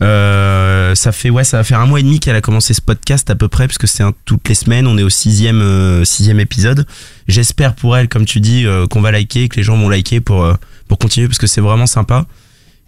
[0.00, 2.80] euh, ça fait ouais, ça va faire un mois et demi qu'elle a commencé ce
[2.80, 4.86] podcast à peu près, parce que c'est toutes les semaines.
[4.86, 6.86] On est au sixième euh, sixième épisode.
[7.26, 10.48] J'espère pour elle, comme tu dis, qu'on va liker, que les gens vont liker pour
[10.86, 12.26] pour continuer, parce que c'est vraiment sympa.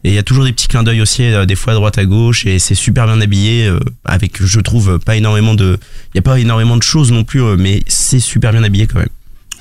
[0.05, 1.99] Et il y a toujours des petits clins d'œil aussi, euh, des fois à droite
[1.99, 5.79] à gauche, et c'est super bien habillé, euh, avec je trouve pas énormément de,
[6.15, 8.87] il y a pas énormément de choses non plus, euh, mais c'est super bien habillé
[8.87, 9.09] quand même.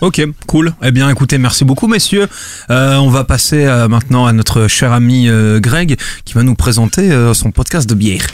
[0.02, 0.74] Ok, cool.
[0.82, 2.28] Eh bien, écoutez, merci beaucoup, messieurs.
[2.70, 6.56] Euh, on va passer euh, maintenant à notre cher ami euh, Greg, qui va nous
[6.56, 8.26] présenter euh, son podcast de bière.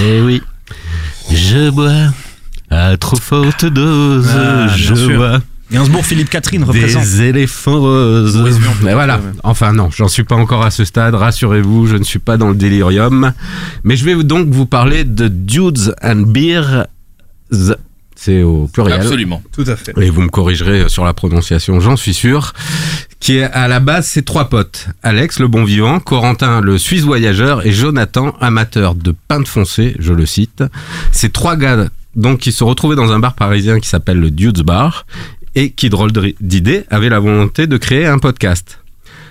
[0.00, 0.40] Eh oui,
[1.32, 2.12] je bois
[2.70, 5.16] à trop forte dose, Ah, bien je sûr.
[5.16, 5.40] bois
[5.72, 7.02] Gainsbourg, Philippe Catherine représente.
[7.02, 8.38] des éléphants roses.
[8.82, 12.18] Mais voilà, enfin non, j'en suis pas encore à ce stade, rassurez-vous, je ne suis
[12.18, 13.32] pas dans le délirium.
[13.84, 16.86] Mais je vais donc vous parler de Dudes and Beers,
[18.14, 19.00] c'est au pluriel.
[19.00, 19.42] Absolument.
[19.52, 19.92] Tout à fait.
[20.00, 22.52] Et vous me corrigerez sur la prononciation, j'en suis sûr.
[23.18, 24.88] Qui est à la base, c'est trois potes.
[25.02, 30.12] Alex, le bon vivant, Corentin, le Suisse voyageur, et Jonathan, amateur de pinte foncée, je
[30.12, 30.62] le cite.
[31.12, 34.62] Ces trois gars, donc, qui se retrouvaient dans un bar parisien qui s'appelle le Dudes
[34.62, 35.06] Bar,
[35.54, 38.78] et qui, drôle d'idée, avaient la volonté de créer un podcast.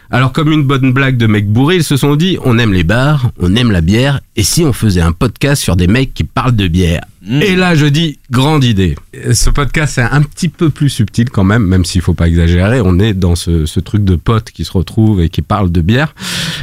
[0.10, 2.84] Alors, comme une bonne blague de mec bourré, ils se sont dit, on aime les
[2.84, 6.24] bars, on aime la bière, Et si on faisait un podcast sur des mecs qui
[6.24, 7.42] parlent de bière Mmh.
[7.44, 8.96] Et là, je dis, grande idée.
[9.32, 12.82] Ce podcast, c'est un petit peu plus subtil quand même, même s'il faut pas exagérer.
[12.84, 15.82] On est dans ce, ce truc de potes qui se retrouvent et qui parlent de
[15.82, 16.16] bière.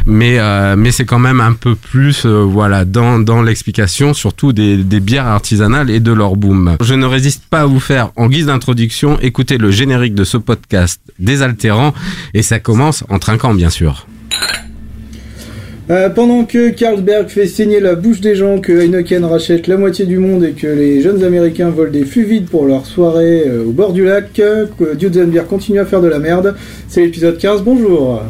[0.05, 4.53] Mais, euh, mais c'est quand même un peu plus, euh, voilà, dans, dans l'explication, surtout
[4.53, 6.77] des, des bières artisanales et de leur boom.
[6.83, 10.39] Je ne résiste pas à vous faire, en guise d'introduction, écouter le générique de ce
[10.39, 11.95] podcast désaltérant.
[12.35, 14.09] Et ça commence en trinquant, bien sûr.
[15.91, 20.05] Euh, pendant que Carlsberg fait saigner la bouche des gens, que Heineken rachète la moitié
[20.05, 23.65] du monde et que les jeunes américains volent des fûts vides pour leur soirée euh,
[23.65, 26.55] au bord du lac, euh, que Dudenbier continue à faire de la merde,
[26.89, 28.23] c'est l'épisode 15, bonjour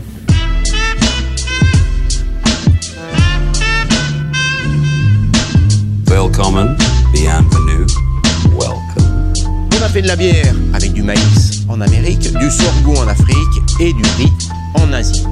[6.06, 6.76] Welcome,
[7.12, 7.86] bienvenue,
[8.52, 9.32] welcome.
[9.80, 13.36] On a fait de la bière avec du maïs en Amérique, du sorgho en Afrique
[13.80, 14.30] et du riz
[14.76, 15.26] en Asie.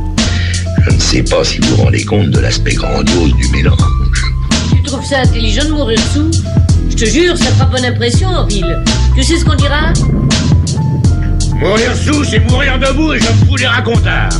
[0.86, 3.76] Je ne sais pas si vous vous rendez compte de l'aspect grandiose du mélange.
[4.70, 6.30] Tu trouves ça intelligent de mourir dessous
[6.88, 8.82] Je te jure, ça fera bonne impression en ville.
[9.16, 9.92] Tu sais ce qu'on dira
[11.56, 14.30] Mourir sous, c'est mourir debout et je me fous des racontars.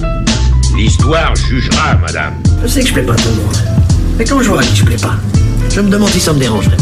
[0.77, 2.35] L'histoire jugera, madame.
[2.63, 3.57] Je sais que je plais pas à tout le monde.
[4.17, 5.17] Mais quand je vois qui je plais pas,
[5.75, 6.77] je me demande si ça me dérangerait.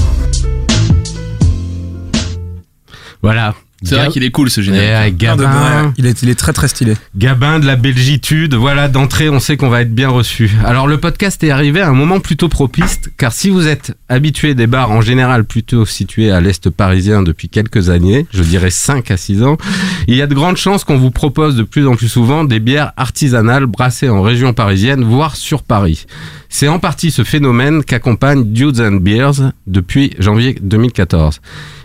[3.23, 3.55] Voilà.
[3.83, 4.89] C'est vrai qu'il est cool ce générique.
[4.89, 5.93] Yeah, Gabin.
[5.99, 6.95] Il est, il est très très stylé.
[7.17, 10.51] Gabin de la Belgitude, voilà, d'entrée, on sait qu'on va être bien reçu.
[10.65, 14.55] Alors le podcast est arrivé à un moment plutôt propice, car si vous êtes habitué
[14.55, 19.11] des bars en général plutôt situés à l'est parisien depuis quelques années, je dirais 5
[19.11, 19.57] à 6 ans,
[20.09, 22.61] il y a de grandes chances qu'on vous propose de plus en plus souvent des
[22.61, 26.07] bières artisanales brassées en région parisienne, voire sur Paris.
[26.57, 31.41] C'est en partie ce phénomène qu'accompagne Dudes and Beers depuis janvier 2014.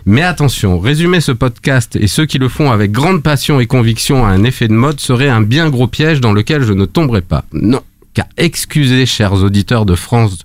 [0.06, 4.24] Mais attention, résumer ce podcast et ceux qui le font avec grande passion et conviction
[4.24, 7.20] à un effet de mode serait un bien gros piège dans lequel je ne tomberai
[7.20, 7.44] pas.
[7.52, 7.82] Non.
[8.12, 10.38] Car excusez, chers auditeurs de France,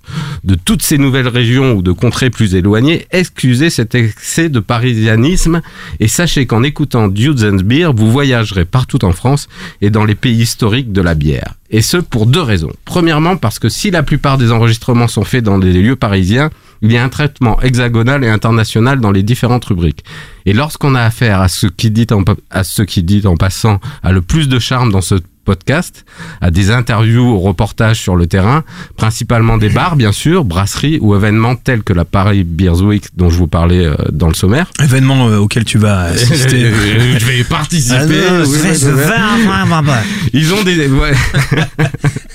[0.44, 5.60] de toutes ces nouvelles régions ou de contrées plus éloignées, excusez cet excès de parisianisme
[5.98, 9.48] et sachez qu'en écoutant Dudes and Beer, vous voyagerez partout en France
[9.80, 11.54] et dans les pays historiques de la bière.
[11.70, 12.72] Et ce pour deux raisons.
[12.84, 16.50] Premièrement, parce que si la plupart des enregistrements sont faits dans des lieux parisiens,
[16.82, 20.04] il y a un traitement hexagonal et international dans les différentes rubriques.
[20.44, 23.80] Et lorsqu'on a affaire à ce qui dit en, à ce qui dit en passant
[24.04, 26.04] a le plus de charme dans ce podcast,
[26.42, 28.64] à des interviews ou reportages sur le terrain,
[28.98, 33.30] principalement des bars bien sûr, brasseries ou événements tels que la Paris Beers Week dont
[33.30, 34.66] je vous parlais euh, dans le sommaire.
[34.82, 36.70] Événement euh, auquel tu vas assister.
[37.18, 37.96] je vais participer.
[38.28, 38.92] Ah non, oui, c'est- oui, c'est oui.
[38.92, 39.94] vraiment-
[40.34, 41.12] Ils ont des ouais.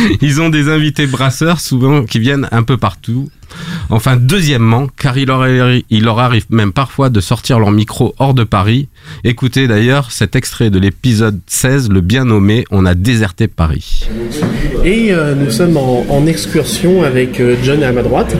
[0.20, 3.28] Ils ont des invités brasseurs souvent qui viennent un peu partout.
[3.90, 8.32] Enfin, deuxièmement, car il leur, il leur arrive même parfois de sortir leur micro hors
[8.34, 8.88] de Paris.
[9.24, 14.08] Écoutez d'ailleurs cet extrait de l'épisode 16, le bien nommé On a déserté Paris.
[14.84, 18.36] Et euh, nous sommes en, en excursion avec euh, John à ma droite.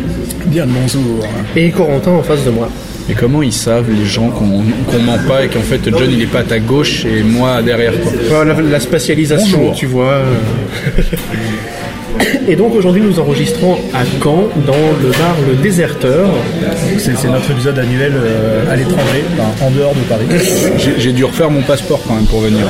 [0.46, 1.26] Bien le bonjour.
[1.56, 2.68] Et Corentin en face de moi.
[3.10, 6.26] Et comment ils savent les gens qu'on ment pas et qu'en fait John il est
[6.26, 9.74] pas à ta gauche et moi derrière toi Voilà la spatialisation, Bonjour.
[9.74, 10.12] tu vois.
[10.12, 11.02] euh.
[12.48, 16.28] Et donc aujourd'hui nous enregistrons à Caen dans le bar Le Déserteur.
[16.98, 20.26] C'est notre épisode annuel euh, à l'étranger, enfin, en dehors de Paris.
[20.78, 22.66] J'ai- J'ai dû refaire mon passeport quand même pour venir.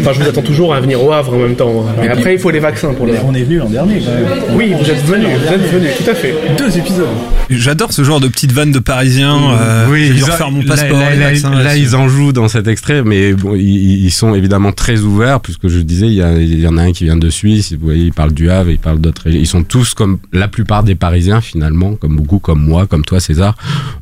[0.00, 1.84] Enfin je vous attends toujours à venir au Havre en même temps.
[2.00, 4.56] Mais après il faut les vaccins pour le on est venu l'an dernier quand même.
[4.56, 6.34] Oui, vous êtes venus, vous êtes venus, tout à fait.
[6.56, 7.06] Deux épisodes.
[7.50, 9.38] J'adore ce genre de petites vannes de parisiens.
[9.58, 10.98] euh, dû ils ont- refaire mon passeport.
[10.98, 11.82] Là, là- vaccins, là, là-dessus.
[11.82, 15.68] ils en jouent dans cet extrait, mais bon, ils, ils sont évidemment très ouverts, puisque
[15.68, 17.84] je disais, il y, a- il y en a un qui vient de Suisse, vous
[17.86, 19.28] voyez, il parle du Havre, il parle d'autres.
[19.28, 23.18] Ils sont tous comme la plupart des Parisiens, finalement, comme beaucoup, comme moi, comme toi,
[23.20, 23.54] César.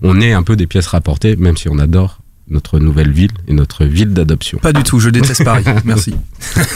[0.03, 3.53] On est un peu des pièces rapportées, même si on adore notre nouvelle ville et
[3.53, 4.59] notre ville d'adoption.
[4.59, 5.65] Pas du tout, je déteste Paris.
[5.85, 6.15] Merci.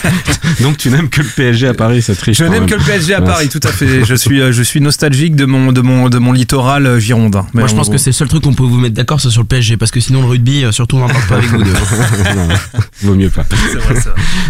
[0.60, 2.38] Donc tu n'aimes que le PSG à Paris, ça triche.
[2.38, 3.20] Je n'aime que le PSG à.
[3.22, 4.04] Paris, tout à fait.
[4.04, 7.46] Je suis, euh, je suis nostalgique de mon, de mon, de mon littoral euh, girondin.
[7.54, 8.94] Mais Moi, je en pense gros- que c'est le seul truc qu'on peut vous mettre
[8.96, 11.26] d'accord, c'est sur le PSG, parce que sinon le rugby, euh, surtout, on n'en parle
[11.26, 11.70] pas avec vous deux.
[12.34, 12.48] Non,
[13.02, 13.44] vaut mieux pas.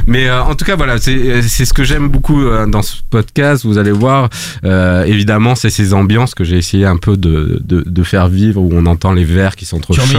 [0.06, 2.94] Mais euh, en tout cas, voilà, c'est c'est ce que j'aime beaucoup euh, dans ce
[3.10, 3.64] podcast.
[3.64, 4.28] Vous allez voir,
[4.64, 8.60] euh, évidemment, c'est ces ambiances que j'ai essayé un peu de, de, de faire vivre,
[8.60, 10.12] où on entend les verres qui Tu s'entrechoquent,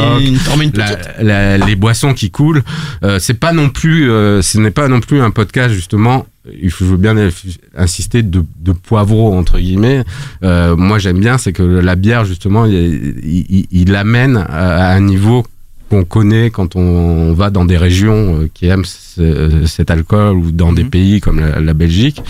[0.46, 0.72] t'en remets une
[1.66, 2.64] les boissons qui coulent.
[3.04, 6.26] Euh, c'est pas non plus, euh, ce n'est pas non plus un podcast justement.
[6.60, 7.16] Il faut bien
[7.78, 10.04] insister de, de poivreau entre guillemets.
[10.44, 15.46] Euh, moi, j'aime bien, c'est que la bière justement, il- il amène à un niveau
[15.92, 20.52] qu'on connaît quand on va dans des régions euh, qui aiment ce- cet alcool ou
[20.52, 22.22] dans des pays comme la, la Belgique.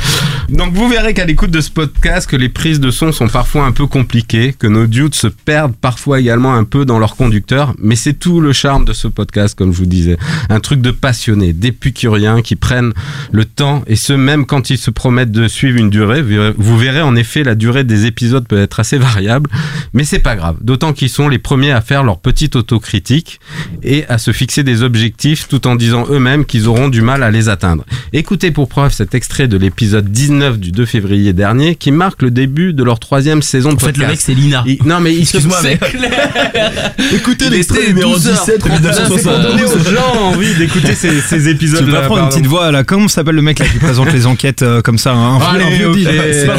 [0.50, 3.66] Donc vous verrez qu'à l'écoute de ce podcast que les prises de son sont parfois
[3.68, 7.76] un peu compliquées, que nos dudes se perdent parfois également un peu dans leur conducteur,
[7.78, 10.18] mais c'est tout le charme de ce podcast comme je vous disais.
[10.50, 12.94] Un truc de passionnés, d'épicuriens qui prennent
[13.32, 16.24] le temps et ce même quand ils se promettent de suivre une durée.
[16.24, 19.50] Vous verrez- Vous verrez en effet la durée des épisodes peut être assez variable,
[19.94, 20.58] mais c'est pas grave.
[20.62, 23.40] D'autant qu'ils sont les premiers à faire leur petite autocritique
[23.84, 27.32] et à se fixer des objectifs tout en disant eux-mêmes qu'ils auront du mal à
[27.32, 27.84] les atteindre.
[28.14, 32.32] Écoutez pour preuve cet extrait de l'épisode 19 du 2 février dernier qui marque le
[32.32, 34.12] début de leur troisième saison de En fait, le podcast.
[34.12, 34.64] mec, c'est Lina.
[34.66, 35.80] Il- non mais il se Excuse-moi, mais-
[37.16, 39.42] Écoutez l'extrait numéro 17, 1972.
[39.42, 41.86] Donner aux gens envie d'écouter ces, ces épisodes.
[41.86, 44.26] Tu pas prendre une petite voix là, comment s'appelle le mec là qui présente les
[44.26, 45.96] enquêtes euh, comme ça, un, un Allez, vieux ok.
[45.96, 46.10] deal.
[46.32, 46.54] C'est ça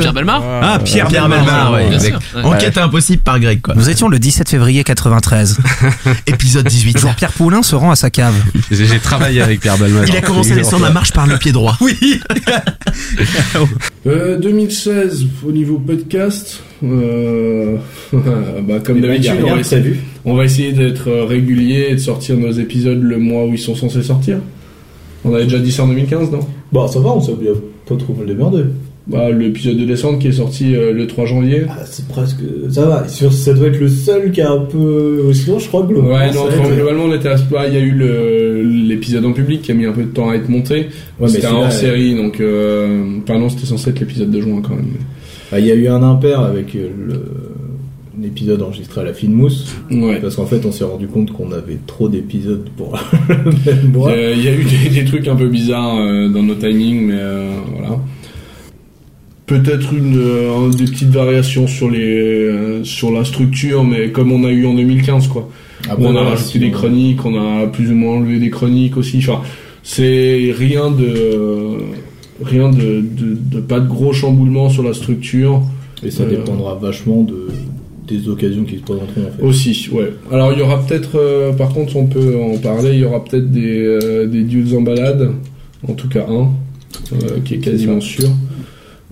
[0.00, 1.72] Pierre Belmar Ah, Pierre, Pierre Belmar.
[1.72, 2.18] Ouais, sûr.
[2.36, 2.42] Ouais.
[2.44, 3.74] Enquête impossible par Greg, quoi.
[3.74, 5.58] Nous étions le 17 février 93.
[6.26, 6.94] Épisode 18.
[6.94, 8.34] Le jour Pierre Poulain se rend à sa cave.
[8.70, 10.04] J'ai j'ai travaillé avec Pierre Balmain.
[10.06, 11.76] Il a commencé à descendre la marche par le pied droit.
[11.80, 11.96] Oui.
[14.06, 17.76] Euh, 2016, au niveau podcast, euh,
[18.12, 20.00] bah, comme d'habitude, on, va essayer- prévu.
[20.24, 23.58] on va essayer d'être euh, régulier et de sortir nos épisodes le mois où ils
[23.58, 24.38] sont censés sortir.
[25.24, 26.40] On avait déjà dit ça en 2015, non?
[26.72, 27.52] Bah, ça va, on s'est bien
[27.86, 28.62] pas trop mal démerdé.
[29.06, 31.62] Bah, L'épisode de descente qui est sorti euh, le 3 janvier.
[31.68, 32.38] Ah, c'est presque.
[32.70, 35.32] Ça va, ça doit être le seul qui a un peu.
[35.32, 36.14] Sinon, je crois que globalement.
[36.14, 37.92] Ouais, non, être- globalement, on était à ce bah, Il y a eu
[38.86, 40.86] l'épisode en public qui a mis un peu de temps à être monté.
[41.18, 42.40] Ouais, c'était un hors série, donc.
[42.40, 44.86] euh, Enfin, non, c'était censé être l'épisode de juin quand même.
[45.50, 48.26] Bah, Il y a eu un impair avec euh, le...
[48.26, 49.74] épisode enregistré à la fine mousse.
[49.90, 50.18] Ouais.
[50.20, 52.96] Parce qu'en fait, on s'est rendu compte qu'on avait trop d'épisodes pour
[53.28, 54.12] le même mois.
[54.14, 56.42] Il y a- il y a eu des, des trucs un peu bizarres euh, dans
[56.42, 57.98] nos timings, mais euh, voilà.
[59.50, 64.44] Peut-être une euh, des petites variations sur les euh, sur la structure, mais comme on
[64.44, 65.48] a eu en 2015, quoi.
[65.88, 68.96] Où on a voilà, rajouté des chroniques, on a plus ou moins enlevé des chroniques
[68.96, 69.18] aussi.
[69.18, 69.40] Enfin,
[69.82, 71.78] c'est rien de
[72.44, 75.62] rien de, de, de- pas de gros chamboulements sur la structure.
[76.06, 77.48] Et ça Euh, dépendra vachement de,
[78.08, 79.42] des occasions qui se présenteront en fait.
[79.42, 80.12] Aussi, ouais.
[80.32, 83.24] Alors il y aura peut-être, euh, par contre, on peut en parler, il y aura
[83.24, 85.32] peut-être des, euh, des dudes en balade,
[85.88, 86.50] en tout cas un,
[87.44, 88.28] qui est quasiment sûr.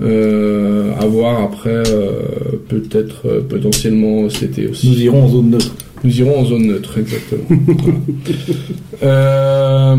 [0.00, 2.20] Euh, à voir après, euh,
[2.68, 4.90] peut-être euh, potentiellement cet été aussi.
[4.90, 5.74] Nous irons en zone neutre.
[6.04, 7.42] Nous irons en zone neutre, exactement.
[9.00, 9.12] Voilà.
[9.12, 9.96] Euh,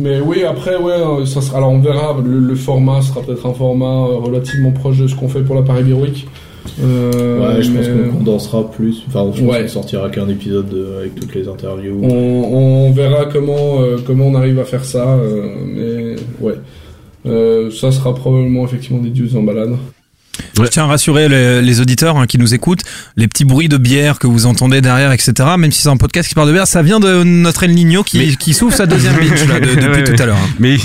[0.00, 3.52] mais oui, après, ouais, ça sera, alors on verra, le, le format sera peut-être un
[3.54, 6.26] format relativement proche de ce qu'on fait pour la Paris Beer Week.
[6.82, 9.02] Euh, ouais, je pense qu'on condensera plus.
[9.08, 9.62] Enfin, je pense Ouais.
[9.62, 11.98] qu'on sortira qu'un épisode de- avec toutes les interviews.
[12.02, 12.08] On,
[12.88, 16.54] on verra comment, euh, comment on arrive à faire ça, euh, mais ouais.
[17.26, 19.76] Euh, ça sera probablement effectivement des dieux en balade.
[20.54, 22.82] Je tiens à rassurer les, les auditeurs hein, qui nous écoutent,
[23.16, 25.32] les petits bruits de bière que vous entendez derrière, etc.
[25.58, 28.02] Même si c'est un podcast qui parle de bière, ça vient de notre El Nino
[28.02, 30.36] qui, qui souffle sa deuxième bitch là, de- depuis Ouais, tout à l'heure.
[30.36, 30.54] hein.
[30.58, 30.76] Mais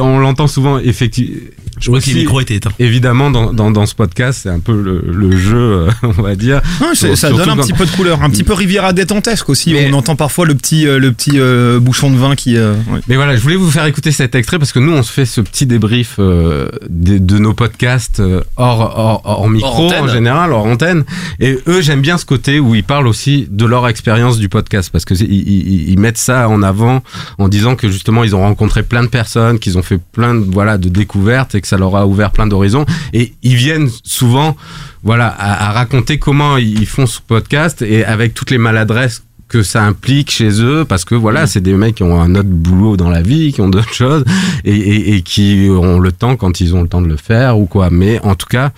[0.00, 1.36] on l'entend souvent, effectivement.
[1.80, 2.70] Je vois que les micros étaient éteints.
[2.78, 6.34] Évidemment, dans, dans, dans ce podcast, c'est un peu le, le jeu, euh, on va
[6.34, 6.60] dire.
[6.80, 9.72] Ouais, ça donne un quand- petit peu de couleur, un petit peu Riviera détentesque aussi.
[9.72, 12.56] Mais- On entend parfois le petit, euh, le petit euh, bouchon de vin qui.
[12.56, 13.00] euh, ouais.
[13.08, 15.26] Mais voilà, je voulais vous faire écouter cet extrait parce que nous, on se fait
[15.26, 20.52] ce petit débrief euh, de, de nos podcasts euh, hors, hors, hors micro en général,
[20.52, 21.04] hors antenne.
[21.40, 24.90] Et eux, j'aime bien ce côté où ils parlent aussi de leur expérience du podcast
[24.92, 27.02] parce que ils, ils, ils mettent ça en avant
[27.38, 30.44] en disant que justement ils ont rencontré plein de personnes, qu'ils ont fait plein de
[30.50, 32.84] voilà de découvertes et que ça leur a ouvert plein d'horizons.
[33.12, 34.56] Et ils viennent souvent
[35.02, 39.62] voilà à, à raconter comment ils font ce podcast et avec toutes les maladresses que
[39.62, 42.96] ça implique chez eux parce que voilà c'est des mecs qui ont un autre boulot
[42.96, 44.24] dans la vie qui ont d'autres choses
[44.64, 47.58] et, et, et qui ont le temps quand ils ont le temps de le faire
[47.58, 47.88] ou quoi.
[47.90, 48.72] Mais en tout cas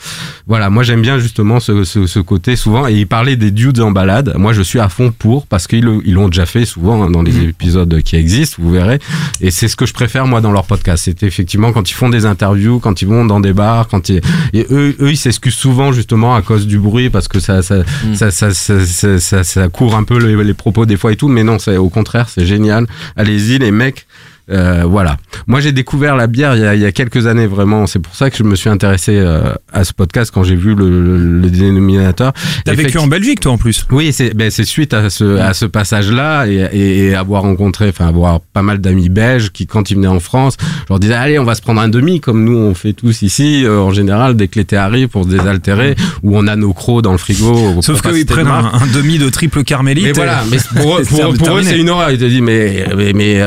[0.47, 3.81] voilà moi j'aime bien justement ce, ce, ce côté souvent et il parlait des dudes
[3.81, 4.35] en balade.
[4.37, 7.45] Moi je suis à fond pour parce qu'ils l'ont déjà fait souvent hein, dans les
[7.45, 8.99] épisodes qui existent vous verrez.
[9.41, 11.03] Et c'est ce que je préfère moi dans leur podcast.
[11.05, 14.21] C'est effectivement quand ils font des interviews quand ils vont dans des bars quand ils
[14.53, 17.83] et eux eux ils s'excusent souvent justement à cause du bruit parce que ça ça
[18.15, 21.17] ça, ça, ça, ça, ça- ça court un peu les, les propos des fois et
[21.17, 22.87] tout mais non c'est au contraire c'est génial.
[23.17, 24.07] Allez-y les mecs
[24.51, 25.17] Euh, voilà.
[25.47, 27.87] Moi, j'ai découvert la bière il y, a, il y a quelques années vraiment.
[27.87, 30.75] C'est pour ça que je me suis intéressé euh, à ce podcast quand j'ai vu
[30.75, 32.33] le, le, le dénominateur.
[32.65, 35.65] T'as vécu en Belgique, toi, en plus Oui, c'est ben, suite à ce, à ce
[35.67, 39.97] passage-là et, et, et avoir rencontré, enfin avoir pas mal d'amis belges qui, quand ils
[39.97, 42.57] venaient en France, je leur disais allez, on va se prendre un demi comme nous
[42.57, 46.37] on fait tous ici euh, en général dès que l'été arrive pour se désaltérer où
[46.37, 47.81] on a nos crocs dans le frigo.
[47.83, 50.05] Sauf qu'ils prennent un, demi de triple carmélite.
[50.05, 51.71] Mais voilà, mais pour eux, c'est pour, pour eux terminé.
[51.71, 52.11] c'est une horreur.
[52.11, 53.41] Ils te disent mais mais, mais,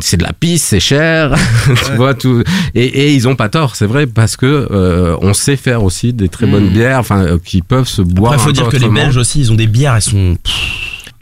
[0.00, 1.34] c'est de la pisse, c'est cher,
[1.86, 2.42] tu vois tout.
[2.74, 6.12] Et, et ils ont pas tort, c'est vrai parce que euh, on sait faire aussi
[6.12, 8.32] des très bonnes bières, enfin euh, qui peuvent se boire.
[8.32, 8.88] Après, faut dire que les.
[8.88, 10.36] Belges aussi, ils ont des bières, elles sont.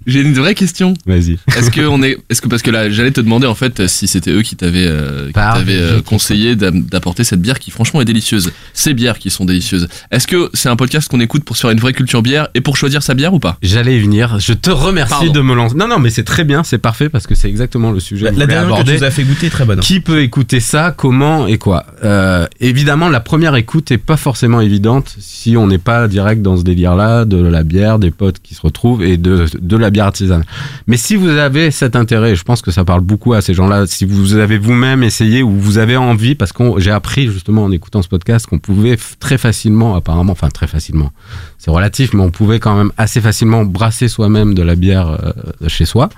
[0.08, 0.94] J'ai une vraie question.
[1.06, 1.38] Vas-y.
[1.56, 4.08] Est-ce que on est, est-ce que parce que là, j'allais te demander en fait si
[4.08, 8.00] c'était eux qui t'avaient, euh, qui Bah, t'avaient, euh, conseillé d'apporter cette bière qui franchement
[8.00, 8.50] est délicieuse.
[8.72, 9.86] Ces bières qui sont délicieuses.
[10.10, 12.60] Est-ce que c'est un podcast qu'on écoute pour se faire une vraie culture bière et
[12.62, 13.58] pour choisir sa bière ou pas?
[13.62, 14.38] J'allais y venir.
[14.40, 15.32] Je te remercie Pardon.
[15.32, 15.76] de me lancer.
[15.76, 18.32] Non, non, mais c'est très bien, c'est parfait parce que c'est exactement le sujet La,
[18.32, 18.92] que la dernière que aborder.
[18.94, 19.80] tu nous as fait goûter est très bonne.
[19.80, 20.94] Qui peut écouter ça?
[20.96, 21.84] Comment et quoi?
[22.02, 26.56] Euh, Évidemment, la première écoute est pas forcément évidente si on n'est pas direct dans
[26.56, 29.97] ce délire-là de la bière, des potes qui se retrouvent et de, de la bière
[30.00, 30.44] artisanale.
[30.86, 33.86] Mais si vous avez cet intérêt, je pense que ça parle beaucoup à ces gens-là,
[33.86, 37.72] si vous avez vous-même essayé ou vous avez envie, parce que j'ai appris justement en
[37.72, 41.12] écoutant ce podcast qu'on pouvait très facilement, apparemment, enfin très facilement,
[41.58, 45.68] c'est relatif, mais on pouvait quand même assez facilement brasser soi-même de la bière euh,
[45.68, 46.08] chez soi.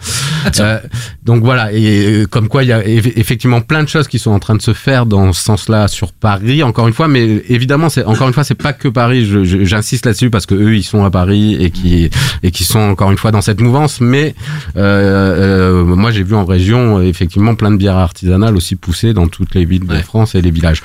[0.58, 0.78] Euh,
[1.24, 4.18] donc voilà, et euh, comme quoi il y a eff- effectivement plein de choses qui
[4.18, 7.42] sont en train de se faire dans ce sens-là sur Paris, encore une fois, mais
[7.48, 9.26] évidemment, c'est encore une fois, c'est pas que Paris.
[9.64, 12.10] J'insiste là-dessus parce que eux, ils sont à Paris et qui
[12.42, 14.00] et qui sont encore une fois dans cette mouvance.
[14.00, 14.34] Mais
[14.76, 19.28] euh, euh, moi, j'ai vu en région effectivement plein de bières artisanales aussi poussées dans
[19.28, 20.82] toutes les villes de France et les villages.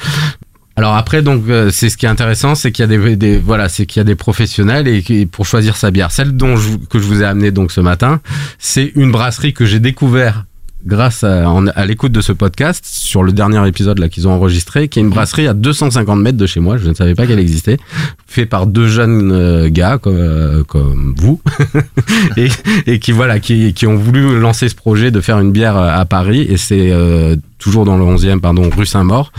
[0.78, 3.38] Alors après, donc, euh, c'est ce qui est intéressant, c'est qu'il y a des, des-
[3.40, 6.12] voilà, c'est qu'il y a des professionnels et, pour choisir sa bière.
[6.12, 8.20] Celle dont je, que je vous ai amené donc ce matin,
[8.60, 10.44] c'est une brasserie que j'ai découvert
[10.86, 14.88] grâce à, à l'écoute de ce podcast sur le dernier épisode là qu'ils ont enregistré,
[14.88, 16.78] qui est une brasserie à 250 mètres de chez moi.
[16.78, 17.78] Je ne savais pas qu'elle existait,
[18.28, 21.42] fait par deux jeunes euh, gars comme, euh, comme vous.
[22.38, 22.50] Et,
[22.86, 25.96] et qui voilà, qui, qui ont voulu lancer ce projet de faire une bière à
[25.96, 26.46] à Paris.
[26.50, 29.32] Et c'est euh, toujours dans le 11e, pardon, rue Saint-Maur.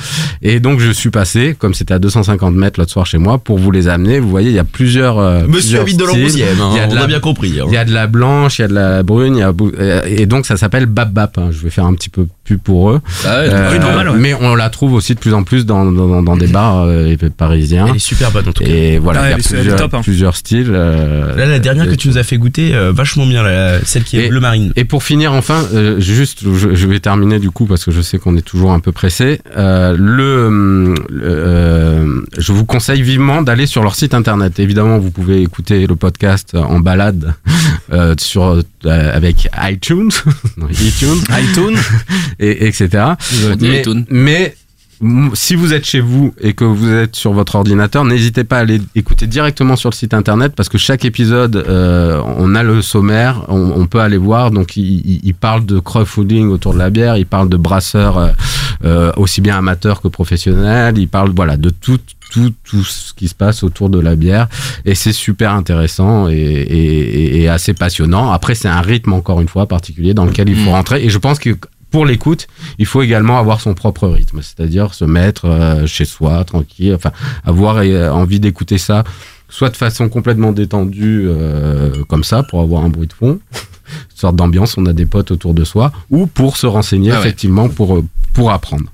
[0.43, 3.59] Et donc, je suis passé, comme c'était à 250 mètres l'autre soir chez moi, pour
[3.59, 4.19] vous les amener.
[4.21, 5.19] Vous voyez, il y a plusieurs.
[5.19, 6.45] euh, Monsieur plusieurs habite dans le styles.
[6.45, 7.61] 11e, hein, Il y a de on la- a bien compris.
[7.61, 7.65] hein.
[7.69, 10.07] Il y a de la blanche, il y a de la brune, il y a
[10.09, 11.37] et donc ça s'appelle Bap Bap.
[11.39, 11.49] hein.
[11.53, 13.01] Je vais faire un petit peu pub pour eux.
[13.25, 14.17] Ah ouais, Euh, normal, ouais.
[14.19, 17.15] Mais on la trouve aussi de plus en plus dans, dans, dans des bars euh,
[17.37, 17.87] parisiens.
[17.89, 18.71] Elle est super bonne en tout cas.
[18.71, 20.01] Et voilà, Ah, il y a plusieurs, top, hein.
[20.03, 20.71] plusieurs styles.
[20.73, 23.43] euh, Là, la dernière que tu nous as fait goûter, euh, vachement bien,
[23.85, 24.73] celle qui est et, bleu marine.
[24.77, 28.01] Et pour finir, enfin, euh, juste, je, je vais terminer du coup parce que je
[28.07, 29.41] sais qu'on est toujours un peu pressé.
[29.57, 34.59] Euh, le, le, euh, je vous conseille vivement d'aller sur leur site internet.
[34.59, 37.35] Évidemment, vous pouvez écouter le podcast en balade
[37.93, 40.11] euh, sur euh, avec iTunes,
[40.57, 41.79] non, iTunes, iTunes,
[42.39, 43.05] et etc.
[44.11, 44.55] Mais,
[45.35, 48.61] si vous êtes chez vous et que vous êtes sur votre ordinateur, n'hésitez pas à
[48.61, 52.81] aller écouter directement sur le site internet parce que chaque épisode, euh, on a le
[52.83, 54.51] sommaire, on, on peut aller voir.
[54.51, 58.29] Donc, il, il- parle de crowdfunding autour de la bière, il parle de brasseurs euh,
[58.85, 61.99] euh, aussi bien amateurs que professionnels, il parle voilà de tout
[62.33, 64.49] tout tout ce qui se passe autour de la bière
[64.85, 68.33] et c'est super intéressant et, et- et assez passionnant.
[68.33, 71.19] Après, c'est un rythme encore une fois particulier dans lequel il faut rentrer et je
[71.19, 71.51] pense que
[71.91, 72.47] pour l'écoute,
[72.79, 77.13] il faut également avoir son propre rythme, c'est-à-dire se mettre euh, chez soi, tranquille, enfin
[77.45, 79.05] avoir euh, envie d'écouter ça,
[79.49, 84.17] soit de façon complètement détendue, euh, comme ça, pour avoir un bruit de fond, une
[84.17, 87.21] sorte d'ambiance, on a des potes autour de soi, ou pour se renseigner Ah ouais.
[87.21, 88.87] effectivement pour, pour apprendre.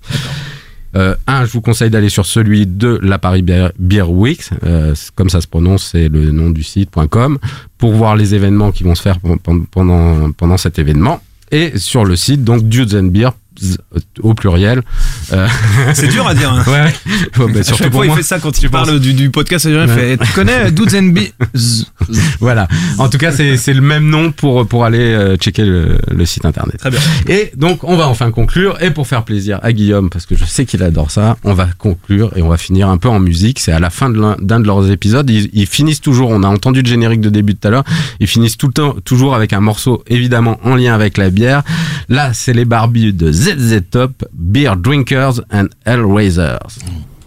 [0.95, 5.31] Euh, un, je vous conseille d'aller sur celui de la Paris Beer, Week, euh, comme
[5.31, 7.39] ça se prononce, c'est le nom du site.com,
[7.79, 11.23] pour voir les événements qui vont se faire pen- pendant, pendant cet événement.
[11.53, 13.33] Et sur le site, donc Dudes Beer,
[14.23, 14.83] au pluriel.
[15.33, 15.47] euh,
[15.95, 16.53] C'est dur à dire.
[16.53, 16.63] hein.
[16.73, 16.93] Ouais,
[17.53, 18.17] bah, À surtout chaque pour fois, il moi.
[18.17, 19.67] fait ça quand il parle du, du podcast.
[19.69, 21.21] Il fait, tu connais and Be
[22.41, 22.69] voilà.
[22.99, 26.45] En tout cas, c'est le même nom pour, pour aller euh, checker le, le site
[26.45, 26.79] internet.
[26.79, 27.01] Très bien.
[27.29, 28.77] Et donc, on va enfin conclure.
[28.83, 31.69] Et pour faire plaisir à Guillaume, parce que je sais qu'il adore ça, on va
[31.79, 33.59] conclure et on va finir un peu en musique.
[33.61, 35.29] C'est à la fin de d'un de leurs épisodes.
[35.31, 37.85] Ils, ils finissent toujours, on a entendu le générique de début tout à l'heure,
[38.21, 41.63] ils finissent tout le temps, toujours avec un morceau évidemment en lien avec la bière.
[42.09, 46.79] Là, c'est les Barbies de ZZ Top, Beer Drinkers and Hellraisers.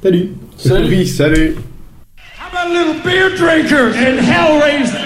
[0.02, 0.30] Salut.
[0.58, 1.06] Salut.
[1.08, 1.58] salut.
[2.38, 5.04] How about a little beer drinkers and hellraiser?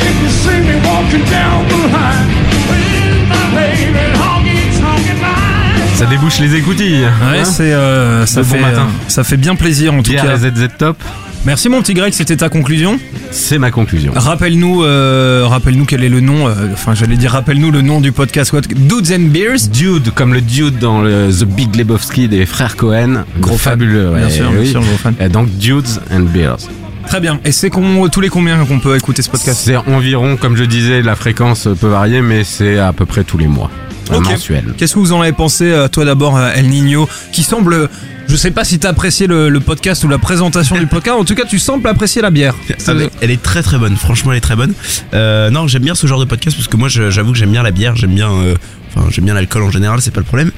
[0.00, 2.28] If you see me walking down the line,
[2.68, 5.96] with my baby honky tonkin' line.
[5.96, 7.02] Ça débouche les écoutilles.
[7.04, 8.82] Ouais, hein c'est euh, ça Le bon fait matin.
[8.88, 10.36] euh, ça fait bien plaisir en tout Bière cas.
[10.36, 10.96] ZZ Top,
[11.44, 12.98] Merci mon petit Greg, c'était ta conclusion.
[13.30, 14.12] c'est ma conclusion.
[14.14, 16.46] Rappelle-nous, euh, rappelle-nous quel est le nom.
[16.48, 18.52] euh, enfin, j'allais dire, rappelle-nous le nom du podcast.
[18.52, 19.68] What Dudes and Beers.
[19.72, 23.24] Dude, comme le dude dans le The Big Lebowski des frères Cohen.
[23.38, 24.10] Gros fabuleux.
[24.14, 24.66] Bien ouais, sûr, bien oui.
[24.70, 25.14] sûr, gros fan.
[25.20, 26.58] Et donc Dudes and Beers.
[27.06, 27.40] Très bien.
[27.44, 31.00] Et c'est tous les combien qu'on peut écouter ce podcast C'est environ, comme je disais,
[31.00, 33.70] la fréquence peut varier, mais c'est à peu près tous les mois.
[34.10, 34.64] Mensuel.
[34.76, 37.88] Qu'est-ce que vous en avez pensé, euh, toi d'abord, euh, El Nino, qui semble.
[38.28, 41.16] Je sais pas si t'as apprécié le, le podcast ou la présentation du podcast.
[41.18, 42.54] En tout cas, tu sembles apprécier la bière.
[42.86, 42.92] Ah,
[43.22, 44.74] Elle est très très bonne, franchement elle est très bonne.
[45.14, 47.62] Euh, non, j'aime bien ce genre de podcast parce que moi j'avoue que j'aime bien
[47.62, 48.54] la bière, j'aime bien, euh,
[48.94, 50.50] enfin j'aime bien l'alcool en général, c'est pas le problème.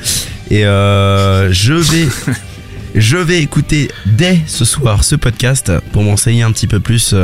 [0.51, 2.09] Et euh, je vais
[2.97, 7.15] je vais écouter dès ce soir ce podcast pour m'enseigner un petit peu plus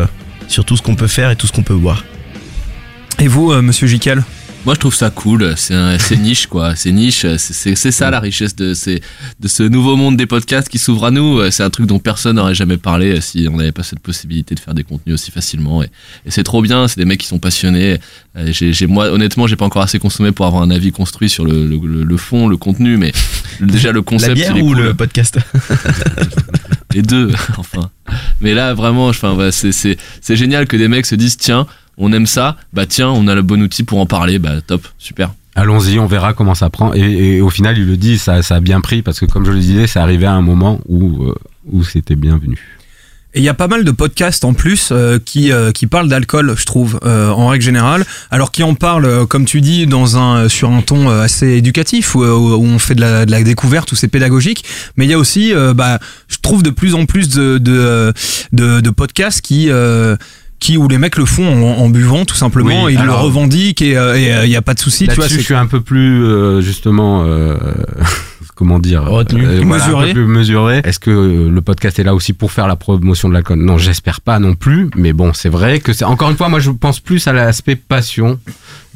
[0.46, 2.04] sur tout ce qu'on peut faire et tout ce qu'on peut voir.
[3.18, 4.22] Et vous, monsieur Jikel
[4.66, 5.54] Moi, je trouve ça cool.
[5.56, 6.74] C'est niche, quoi.
[6.74, 7.24] C'est niche.
[7.38, 11.40] C'est- ça la richesse de, ce nouveau monde des podcasts qui s'ouvre à nous.
[11.52, 14.60] C'est un truc dont personne n'aurait jamais parlé si on n'avait pas cette possibilité de
[14.60, 15.84] faire des contenus aussi facilement.
[15.84, 15.86] Et,
[16.26, 16.88] et c'est trop bien.
[16.88, 17.98] C'est des mecs qui sont passionnés.
[18.36, 21.44] Euh, j'ai- moi, honnêtement, j'ai pas encore assez consommé pour avoir un avis construit sur
[21.44, 23.12] le, le, le- le fond, le contenu, mais
[23.60, 24.30] déjà le concept.
[24.36, 24.78] La bière ou cool.
[24.80, 25.38] le podcast?
[26.92, 27.90] Les deux, enfin.
[28.40, 31.66] Mais là, vraiment, enfin, c'est génial que des mecs se disent tiens,
[31.98, 34.86] on aime ça, bah tiens, on a le bon outil pour en parler, bah top,
[34.98, 35.32] super.
[35.54, 36.92] Allons-y, on verra comment ça prend.
[36.92, 37.00] Et,
[37.36, 39.52] et au final, il le dit, ça, ça a bien pris parce que, comme je
[39.52, 41.34] le disais, c'est arrivé à un moment où, euh,
[41.72, 42.58] où c'était bienvenu.
[43.32, 46.08] Et il y a pas mal de podcasts en plus euh, qui euh, qui parlent
[46.08, 48.06] d'alcool, je trouve, euh, en règle générale.
[48.30, 52.24] Alors qui en parlent, comme tu dis, dans un sur un ton assez éducatif où,
[52.24, 54.64] où on fait de la, de la découverte, où c'est pédagogique.
[54.96, 58.14] Mais il y a aussi, euh, bah, je trouve de plus en plus de de
[58.52, 60.16] de, de podcasts qui euh,
[60.58, 63.24] qui où les mecs le font en, en buvant tout simplement, Oui, ils alors- le
[63.26, 65.28] revendiquent et euh, et, euh, il y a pas de souci, tu vois.
[65.28, 67.56] Je suis un peu plus, euh, justement, euh,
[68.54, 69.44] comment dire, Retenu.
[69.46, 70.06] euh, voilà, un Mesuré.
[70.08, 70.80] peu plus mesuré.
[70.84, 73.58] Est-ce que euh, le podcast est là aussi pour faire la promotion de l'alcool?
[73.58, 74.88] Non, j'espère pas non plus.
[74.96, 77.76] Mais bon, c'est vrai que c'est encore une fois, moi, je pense plus à l'aspect
[77.76, 78.38] passion.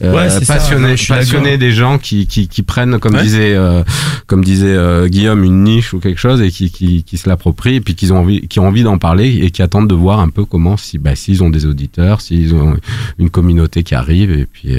[0.03, 3.23] Euh, Ouais, ça, passionné, je suis passionné des gens qui, qui, qui prennent, comme Ouais.
[3.23, 3.83] disait, euh,
[4.27, 7.75] comme disait euh, Guillaume, une niche ou quelque chose et qui, qui, qui se l'approprient
[7.77, 10.21] et puis qui ont envie, qui ont envie d'en parler et qui attendent de voir
[10.21, 12.77] un peu comment, si, bah, s'ils ont des auditeurs, s'ils ont
[13.19, 14.77] une communauté qui arrive et puis.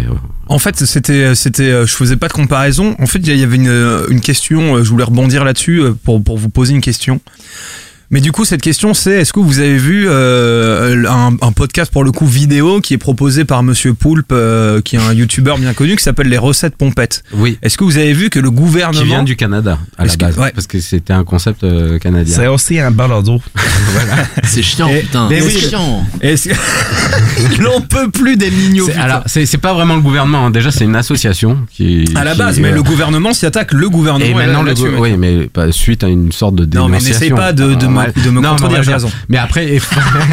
[0.47, 2.95] En fait, c'était, c'était, je faisais pas de comparaison.
[2.99, 4.83] En fait, il y avait une, une question.
[4.83, 7.21] Je voulais rebondir là-dessus pour pour vous poser une question.
[8.13, 11.89] Mais du coup, cette question, c'est est-ce que vous avez vu euh, un, un podcast
[11.91, 15.53] pour le coup vidéo qui est proposé par Monsieur Poulpe, euh, qui est un YouTuber
[15.57, 17.23] bien connu, qui s'appelle les recettes pompettes?
[17.33, 17.57] Oui.
[17.61, 20.17] Est-ce que vous avez vu que le gouvernement qui vient du Canada à la que-
[20.17, 20.51] base ouais.
[20.53, 22.35] parce que c'était un concept euh, canadien.
[22.35, 23.39] C'est aussi un balado.
[24.43, 25.27] C'est chiant, Et- putain.
[25.29, 26.05] mais C'est oui, chiant.
[26.19, 26.55] Est-ce que-
[27.55, 28.51] Il en peut plus des.
[28.85, 30.47] C'est- alors c'est c'est pas vraiment le gouvernement.
[30.47, 30.51] hein.
[30.51, 33.71] Déjà c'est une association qui à la qui, base, mais le gouvernement s'y attaque.
[33.71, 34.25] Le gouvernement.
[34.25, 37.13] et maintenant le oui mais pas suite à une sorte de Non, mais dénonciation.
[37.13, 39.11] n'essaye pas de- de de me Non, contredire, j'ai raison.
[39.29, 39.79] Mais après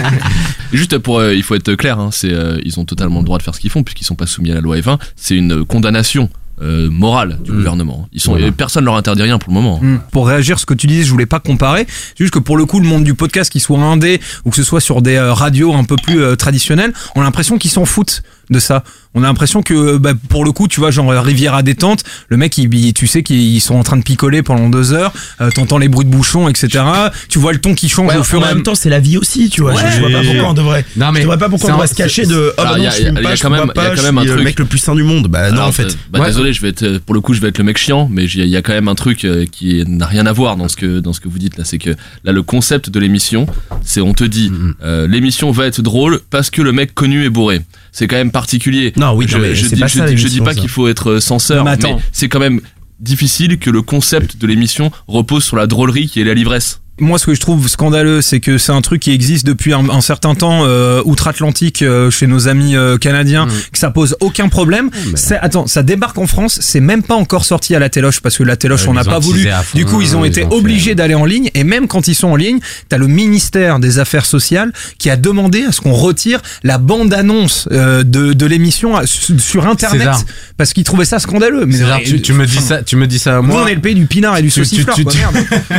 [0.73, 3.39] Juste pour, euh, il faut être clair, hein, c'est, euh, ils ont totalement le droit
[3.39, 4.99] de faire ce qu'ils font puisqu'ils sont pas soumis à la loi F1.
[5.17, 6.29] C'est une condamnation
[6.61, 8.09] euh, morale du gouvernement.
[8.13, 8.51] Ils sont, Voilà.
[8.51, 9.79] personne leur interdit rien pour le moment.
[9.81, 9.99] Hmm.
[10.11, 11.87] Pour réagir à ce que tu disais, je voulais pas comparer.
[11.89, 14.57] C'est juste que pour le coup, le monde du podcast, qu'il soit indé ou que
[14.57, 17.71] ce soit sur des euh, radios un peu plus euh, traditionnelles, on a l'impression qu'ils
[17.71, 18.85] s'en foutent de ça.
[19.15, 22.05] On a l'impression que, bah, pour le coup, tu vois, genre euh, Rivière à détente,
[22.29, 25.13] le mec, il, il- tu sais qu'ils sont en train de picoler pendant deux heures,
[25.41, 26.85] euh, t'entends les bruits de bouchons, etc.
[27.29, 28.65] Tu vois le ton qui change Ouais, au fur en et à même mesure.
[28.73, 29.73] temps, c'est la vie aussi, tu vois.
[29.75, 30.85] Ouais, je, je vois pas pourquoi on devrait.
[30.97, 32.53] Non, mais je vois pas pourquoi on devrait se cacher de.
[32.57, 33.49] Oh Alors, bah il y non, a- je fume il y a pas, je quand
[33.49, 34.45] bois même- il y a pas, je même suis le truc.
[34.45, 35.29] mec le plus sain du monde.
[35.29, 35.85] Bah non, Alors, en fait.
[35.85, 36.27] euh, bah, Ouais.
[36.27, 38.25] désolé, je vais être euh, pour le coup, je vais être le mec chiant, mais
[38.25, 40.33] il y, a- il y a quand même un truc euh, qui n'a rien à
[40.33, 41.91] voir dans ce que dans ce que vous dites là, c'est que
[42.25, 43.47] là le concept de l'émission,
[43.83, 44.73] c'est on te dit Mm-hmm.
[44.85, 47.61] euh, l'émission va être drôle parce que le mec connu est bourré.
[47.99, 48.93] C'est quand même particulier.
[48.97, 50.45] Non, oui, je, non, mais je c'est dis, pas je, ça, dis- je dis l'émission,
[50.45, 50.61] pas ça.
[50.61, 52.61] qu'il faut être euh, censeur, mais mais, c'est quand même
[53.01, 56.81] difficile que le concept de l'émission repose sur la drôlerie qui est la l'ivresse.
[57.01, 59.89] Moi, ce que je trouve scandaleux, c'est que c'est un truc qui existe depuis un,
[59.89, 64.49] un certain temps euh, outre-Atlantique euh, chez nos amis euh, canadiens, que ça pose aucun
[64.49, 64.91] problème.
[65.15, 68.37] C'est attends, ça débarque en France, c'est même pas encore sorti à la téloche parce
[68.39, 69.43] que la téloche on n'a pas voulu.
[69.75, 72.15] Du coup, ils ont ils été ont obligés d'aller en ligne et même quand ils
[72.15, 75.93] sont en ligne, t'as le ministère des Affaires sociales qui a demandé à ce qu'on
[75.93, 80.09] retire la bande-annonce euh, de, de l'émission à- sur internet
[80.57, 81.65] parce qu'ils trouvaient ça scandaleux.
[81.67, 83.63] Mais César, tu, tu me dis ça, tu me dis ça à Nous, moi.
[83.65, 85.05] on est le pays du pinard et du Tu- tu-.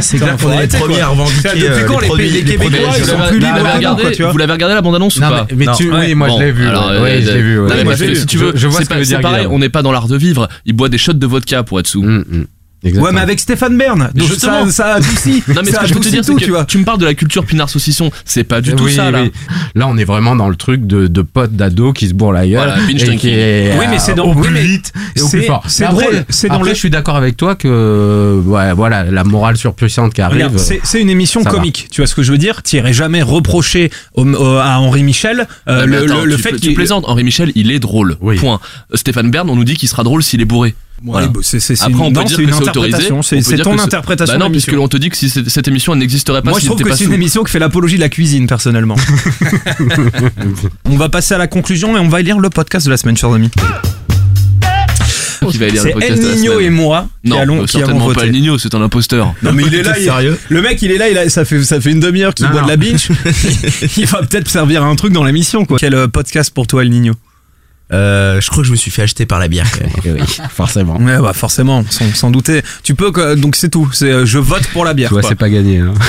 [0.02, 1.50] C'est clair est les premiers à revendiquer.
[1.50, 4.12] Depuis euh, quand les, Québécois ils sont plus Vous libres l'avez que nous, regardé, quoi,
[4.12, 6.28] tu vois vous l'avez regardé la bande annonce ou Non, pas mais, tu, oui, moi
[6.28, 6.68] Bon, je l'ai vu.
[6.68, 7.42] ouais, euh, je l'ai
[8.12, 8.16] vu.
[8.16, 9.92] si tu veux, je, vois c'est ce que veut dire pareil, on n'est pas dans
[9.92, 10.48] l'art de vivre.
[10.66, 12.04] Il boit des shots de vodka pour être sous.
[12.82, 12.86] Hum.
[12.86, 13.14] Ouais, Exactement.
[13.14, 14.10] mais avec Stéphane Bern.
[14.16, 14.66] Donc Justement.
[14.68, 15.44] ça, ça adoucit.
[15.50, 16.64] Non mais ce ça que je veux te adoucit dire, c'est tout, que tu vois.
[16.64, 19.24] tu me parles de la culture pinard saucisson, c'est pas du tout Oui, ça là.
[19.24, 19.32] oui.
[19.76, 22.48] Là, on est vraiment dans le truc de, de potes d'ado qui se bourrent la
[22.48, 22.72] gueule.
[22.74, 25.28] Voilà, et qui est, Oui, mais c'est dans- au oui, plus mais vite et au
[25.28, 25.64] plus fort.
[25.68, 29.04] c'est Après- drôle, c'est dans après, le- je suis d'accord avec toi que, ouais, voilà,
[29.04, 30.38] la morale surpuissante qui arrive.
[30.38, 31.52] Regarde, c'est c'est une émission va.
[31.52, 32.64] comique, tu vois ce que je veux dire?
[32.64, 36.56] T'irais jamais reprocher au- au- à Henri Michel euh, le, attends, le- le tu fait
[36.56, 37.04] qu'il plaisantes.
[37.08, 38.16] Henri Michel, il est drôle.
[38.40, 38.62] Point.
[38.94, 40.76] Euh, Stéphane Bern, on nous dit qu'il sera drôle s'il est bourré.
[41.04, 41.28] Voilà.
[41.28, 43.64] Ouais, c'est- Après, une- on peut non, dire c'est que c'est autorisé.
[43.64, 46.60] ton interprétation Bah non, puisque l'on te dit que si cette émission n'existerait pas Moi,
[46.60, 48.96] je trouve que c'est une émission qui fait l'apologie de la cuisine, personnellement.
[50.86, 53.16] on va passer à la conclusion et on va lire le podcast de la semaine,
[53.18, 53.50] chers amis.
[55.50, 57.66] Qui va lire le C'est podcast El la Nino et moi qui Non, allons, euh,
[57.66, 58.26] qui avons certainement pas voté.
[58.28, 59.34] El Nino, c'est un imposteur.
[59.42, 61.46] Non mais il est là, il- sérieux le mec il est là, il a- ça
[61.46, 63.08] fait ça fait une demi-heure qu'il Non, boit de la binge.
[63.98, 65.78] il va peut-être servir à un truc dans l'émission quoi.
[65.80, 67.14] Quel euh, podcast pour toi El Nino
[67.92, 69.66] Euh, je crois que je me suis fait acheter par la bière.
[69.72, 70.18] Quand même.
[70.22, 70.98] oui, forcément.
[70.98, 72.62] Ouais, bah forcément, sans, sans douter.
[72.84, 73.90] Tu peux, que- donc c'est tout.
[73.94, 75.10] C'est euh, je vote pour la bière.
[75.10, 75.80] Tu vois, c'est pas gagné.
[75.80, 75.94] Hein.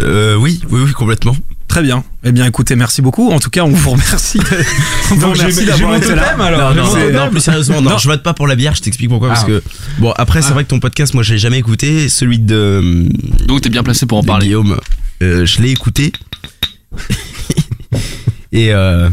[0.00, 1.36] Euh, oui, oui, oui, complètement.
[1.68, 2.02] Très bien.
[2.24, 3.30] Eh bien, écoutez, merci beaucoup.
[3.30, 4.40] En tout cas, on vous remercie.
[5.12, 6.22] on vous Donc, remercie j'ai- d'avoir j'ai mon été là.
[6.30, 6.74] totem, alors.
[6.74, 7.98] Non, non, C'est- non, plus sérieusement, non, Non.
[7.98, 9.28] je vote pas pour la bière, je t'explique pourquoi.
[9.28, 9.46] Parce Ah.
[9.46, 9.62] que,
[10.00, 12.08] bon, après, c'est vrai que ton podcast, moi, je l'ai jamais écouté.
[12.08, 13.06] Celui de,
[13.46, 14.46] Donc t'es bien placé pour en parler.
[14.46, 14.80] Guillaume,
[15.22, 16.10] euh, je l'ai écouté.
[18.52, 19.08] Et, euh,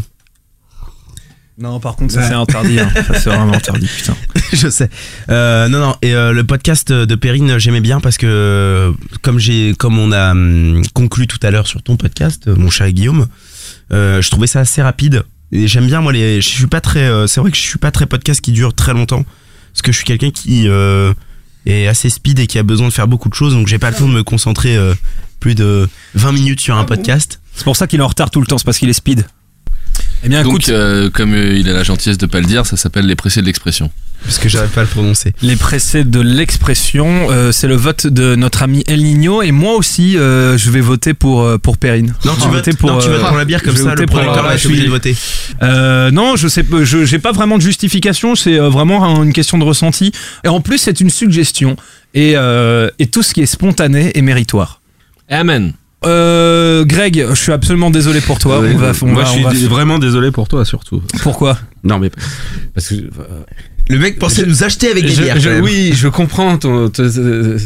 [1.61, 2.79] Non, par contre, ça c'est interdit.
[2.79, 2.89] hein.
[3.07, 4.15] Ça c'est vraiment interdit, putain.
[4.53, 4.89] je sais.
[5.29, 5.95] Euh, non, non.
[6.01, 10.31] Et euh, le podcast de Perrine, j'aimais bien parce que, comme j'ai, comme on a
[10.31, 13.27] hum, conclu tout à l'heure sur ton podcast, euh, mon cher Guillaume,
[13.93, 15.23] euh, je trouvais ça assez rapide.
[15.51, 16.41] Et j'aime bien moi les.
[16.41, 17.01] Je suis pas très.
[17.07, 19.23] euh, c'est vrai que je suis pas très podcast qui dure très longtemps
[19.73, 21.13] parce que je suis quelqu'un qui euh,
[21.65, 23.89] est assez speed et qui a besoin de faire beaucoup de choses, donc j'ai pas
[23.91, 24.93] le temps de me concentrer euh,
[25.39, 27.39] plus de 20 minutes sur un podcast.
[27.53, 29.25] C'est pour ça qu'il est en retard tout le temps, c'est parce qu'il est speed.
[30.23, 32.65] Eh bien, Donc écoute, euh, comme euh, il a la gentillesse de pas le dire,
[32.65, 33.89] ça s'appelle les pressés de l'expression.
[34.23, 35.33] Parce que j'arrive pas à le prononcer.
[35.41, 39.73] les pressés de l'expression, euh, c'est le vote de notre ami El Nino et moi
[39.75, 42.13] aussi, euh, je vais voter pour euh, pour Perrine.
[42.23, 43.79] Non, tu Je vais votes voter non, tu euh, votes pour la bière comme je
[43.81, 45.15] vais ça, le pour, producteur va je être obligé de voter.
[45.63, 48.35] Euh, non, je sais, pas, je j'ai pas vraiment de justification.
[48.35, 50.11] C'est euh, vraiment un- une question de ressenti.
[50.43, 51.75] Et en plus, c'est une suggestion.
[52.13, 54.81] Et, euh, et tout ce qui est spontané est méritoire.
[55.29, 55.73] Amen.
[56.03, 58.59] Euh, Greg, je suis absolument désolé pour toi.
[58.59, 60.65] Ouais, on va, on moi, va- je suis on va- dé- vraiment désolé pour toi,
[60.65, 61.01] surtout.
[61.21, 61.57] Pourquoi?
[61.83, 62.09] Non, mais
[62.73, 62.95] parce que
[63.91, 65.39] Le mec pensait nous acheter avec des Je- bières.
[65.39, 65.63] je- quand même.
[65.63, 66.89] oui, je comprends ton.
[66.89, 67.57] ton- euh,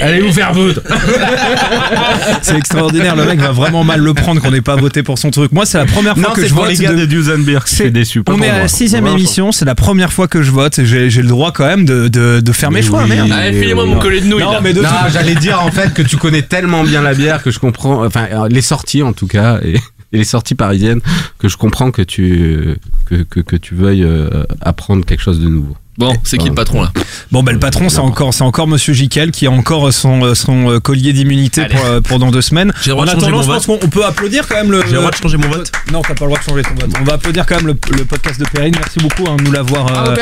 [0.00, 0.80] allez vous faire foutre.
[2.42, 3.16] C'est extraordinaire.
[3.16, 5.52] Le mec va vraiment mal le prendre qu'on n'ait pas voté pour son truc.
[5.52, 6.68] Moi, c'est la première fois Non, que je vote.
[6.68, 7.22] les gars de- de
[7.66, 8.22] C'est- déçu.
[8.22, 10.78] pas On pour est à la sixième émission, c'est la première fois que je vote
[10.78, 13.10] et j'ai le droit quand même de, de, de faire mes Mais choix, oui.
[13.10, 13.30] merde.
[13.32, 14.00] Allez, filez-moi mon non.
[14.00, 14.42] collier de nouilles.
[14.42, 14.60] Non, là.
[14.62, 17.58] mais Non, j'allais dire en fait que tu connais tellement bien la bière que je
[17.58, 19.74] comprends, enfin les sorties en tout cas et,
[20.12, 21.00] et les sorties parisiennes
[21.38, 25.48] que je comprends que tu que, que, que tu veuilles euh, apprendre quelque chose de
[25.48, 25.76] nouveau.
[25.98, 26.90] Bon, c'est qui le patron là
[27.30, 30.70] Bon, ben le patron, c'est encore, c'est encore Monsieur Jiquel qui a encore son, son
[30.70, 32.72] euh, collier d'immunité pour, euh, pour dans deux semaines.
[32.82, 34.54] J'ai le droit En de changer attendant, mon je pense qu'on on peut applaudir quand
[34.54, 34.80] même le.
[34.86, 35.70] J'ai le droit de changer mon vote.
[35.92, 36.90] Non, t'as pas le droit de changer ton vote.
[36.98, 38.74] On va applaudir quand même le, le podcast de Perrine.
[38.74, 40.16] Merci beaucoup hein, de nous l'avoir euh.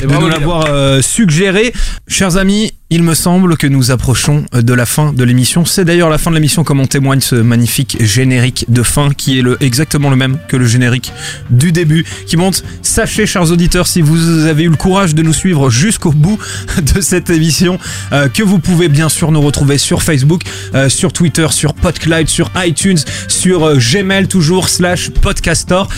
[0.00, 1.72] Et de nous l'avoir euh, suggéré.
[2.06, 5.64] Chers amis, il me semble que nous approchons de la fin de l'émission.
[5.64, 9.40] C'est d'ailleurs la fin de l'émission comme en témoigne ce magnifique générique de fin qui
[9.40, 11.12] est exactement le même que le générique
[11.50, 12.62] du début qui monte.
[12.82, 16.38] Sachez, chers auditeurs, si vous avez eu le courage de nous suivre jusqu'au bout
[16.94, 17.80] de cette émission,
[18.12, 20.42] euh, que vous pouvez bien sûr nous retrouver sur Facebook,
[20.74, 25.88] euh, sur Twitter, sur Podcloud, sur iTunes, sur euh, Gmail toujours slash podcastor,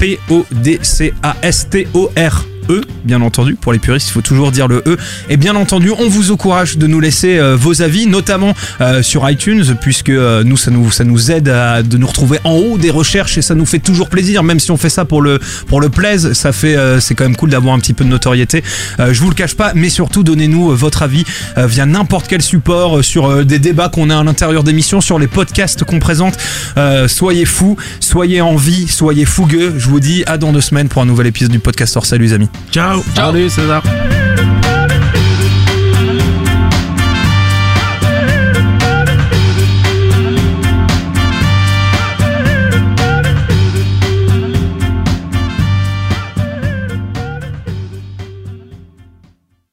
[0.00, 0.42] P-O-D-C-A-S-T-O-R.
[2.70, 4.96] E, bien entendu, pour les puristes, il faut toujours dire le E.
[5.28, 9.28] Et bien entendu, on vous encourage de nous laisser euh, vos avis, notamment euh, sur
[9.28, 12.78] iTunes, puisque euh, nous, ça nous, ça nous aide à de nous retrouver en haut
[12.78, 15.40] des recherches et ça nous fait toujours plaisir, même si on fait ça pour le,
[15.66, 18.62] pour le plaise, ça fait, c'est quand même cool d'avoir un petit peu de notoriété.
[18.98, 21.24] Je vous le cache pas, mais surtout donnez-nous votre avis
[21.56, 25.84] via n'importe quel support sur des débats qu'on a à l'intérieur d'émissions, sur les podcasts
[25.84, 26.36] qu'on présente.
[27.06, 29.74] Soyez fous, soyez en vie, soyez fougueux.
[29.78, 31.98] Je vous dis à dans deux semaines pour un nouvel épisode du podcast.
[32.02, 32.48] Salut les amis.
[32.70, 33.02] Ciao.
[33.02, 33.14] Ciao.
[33.14, 33.82] Salut César.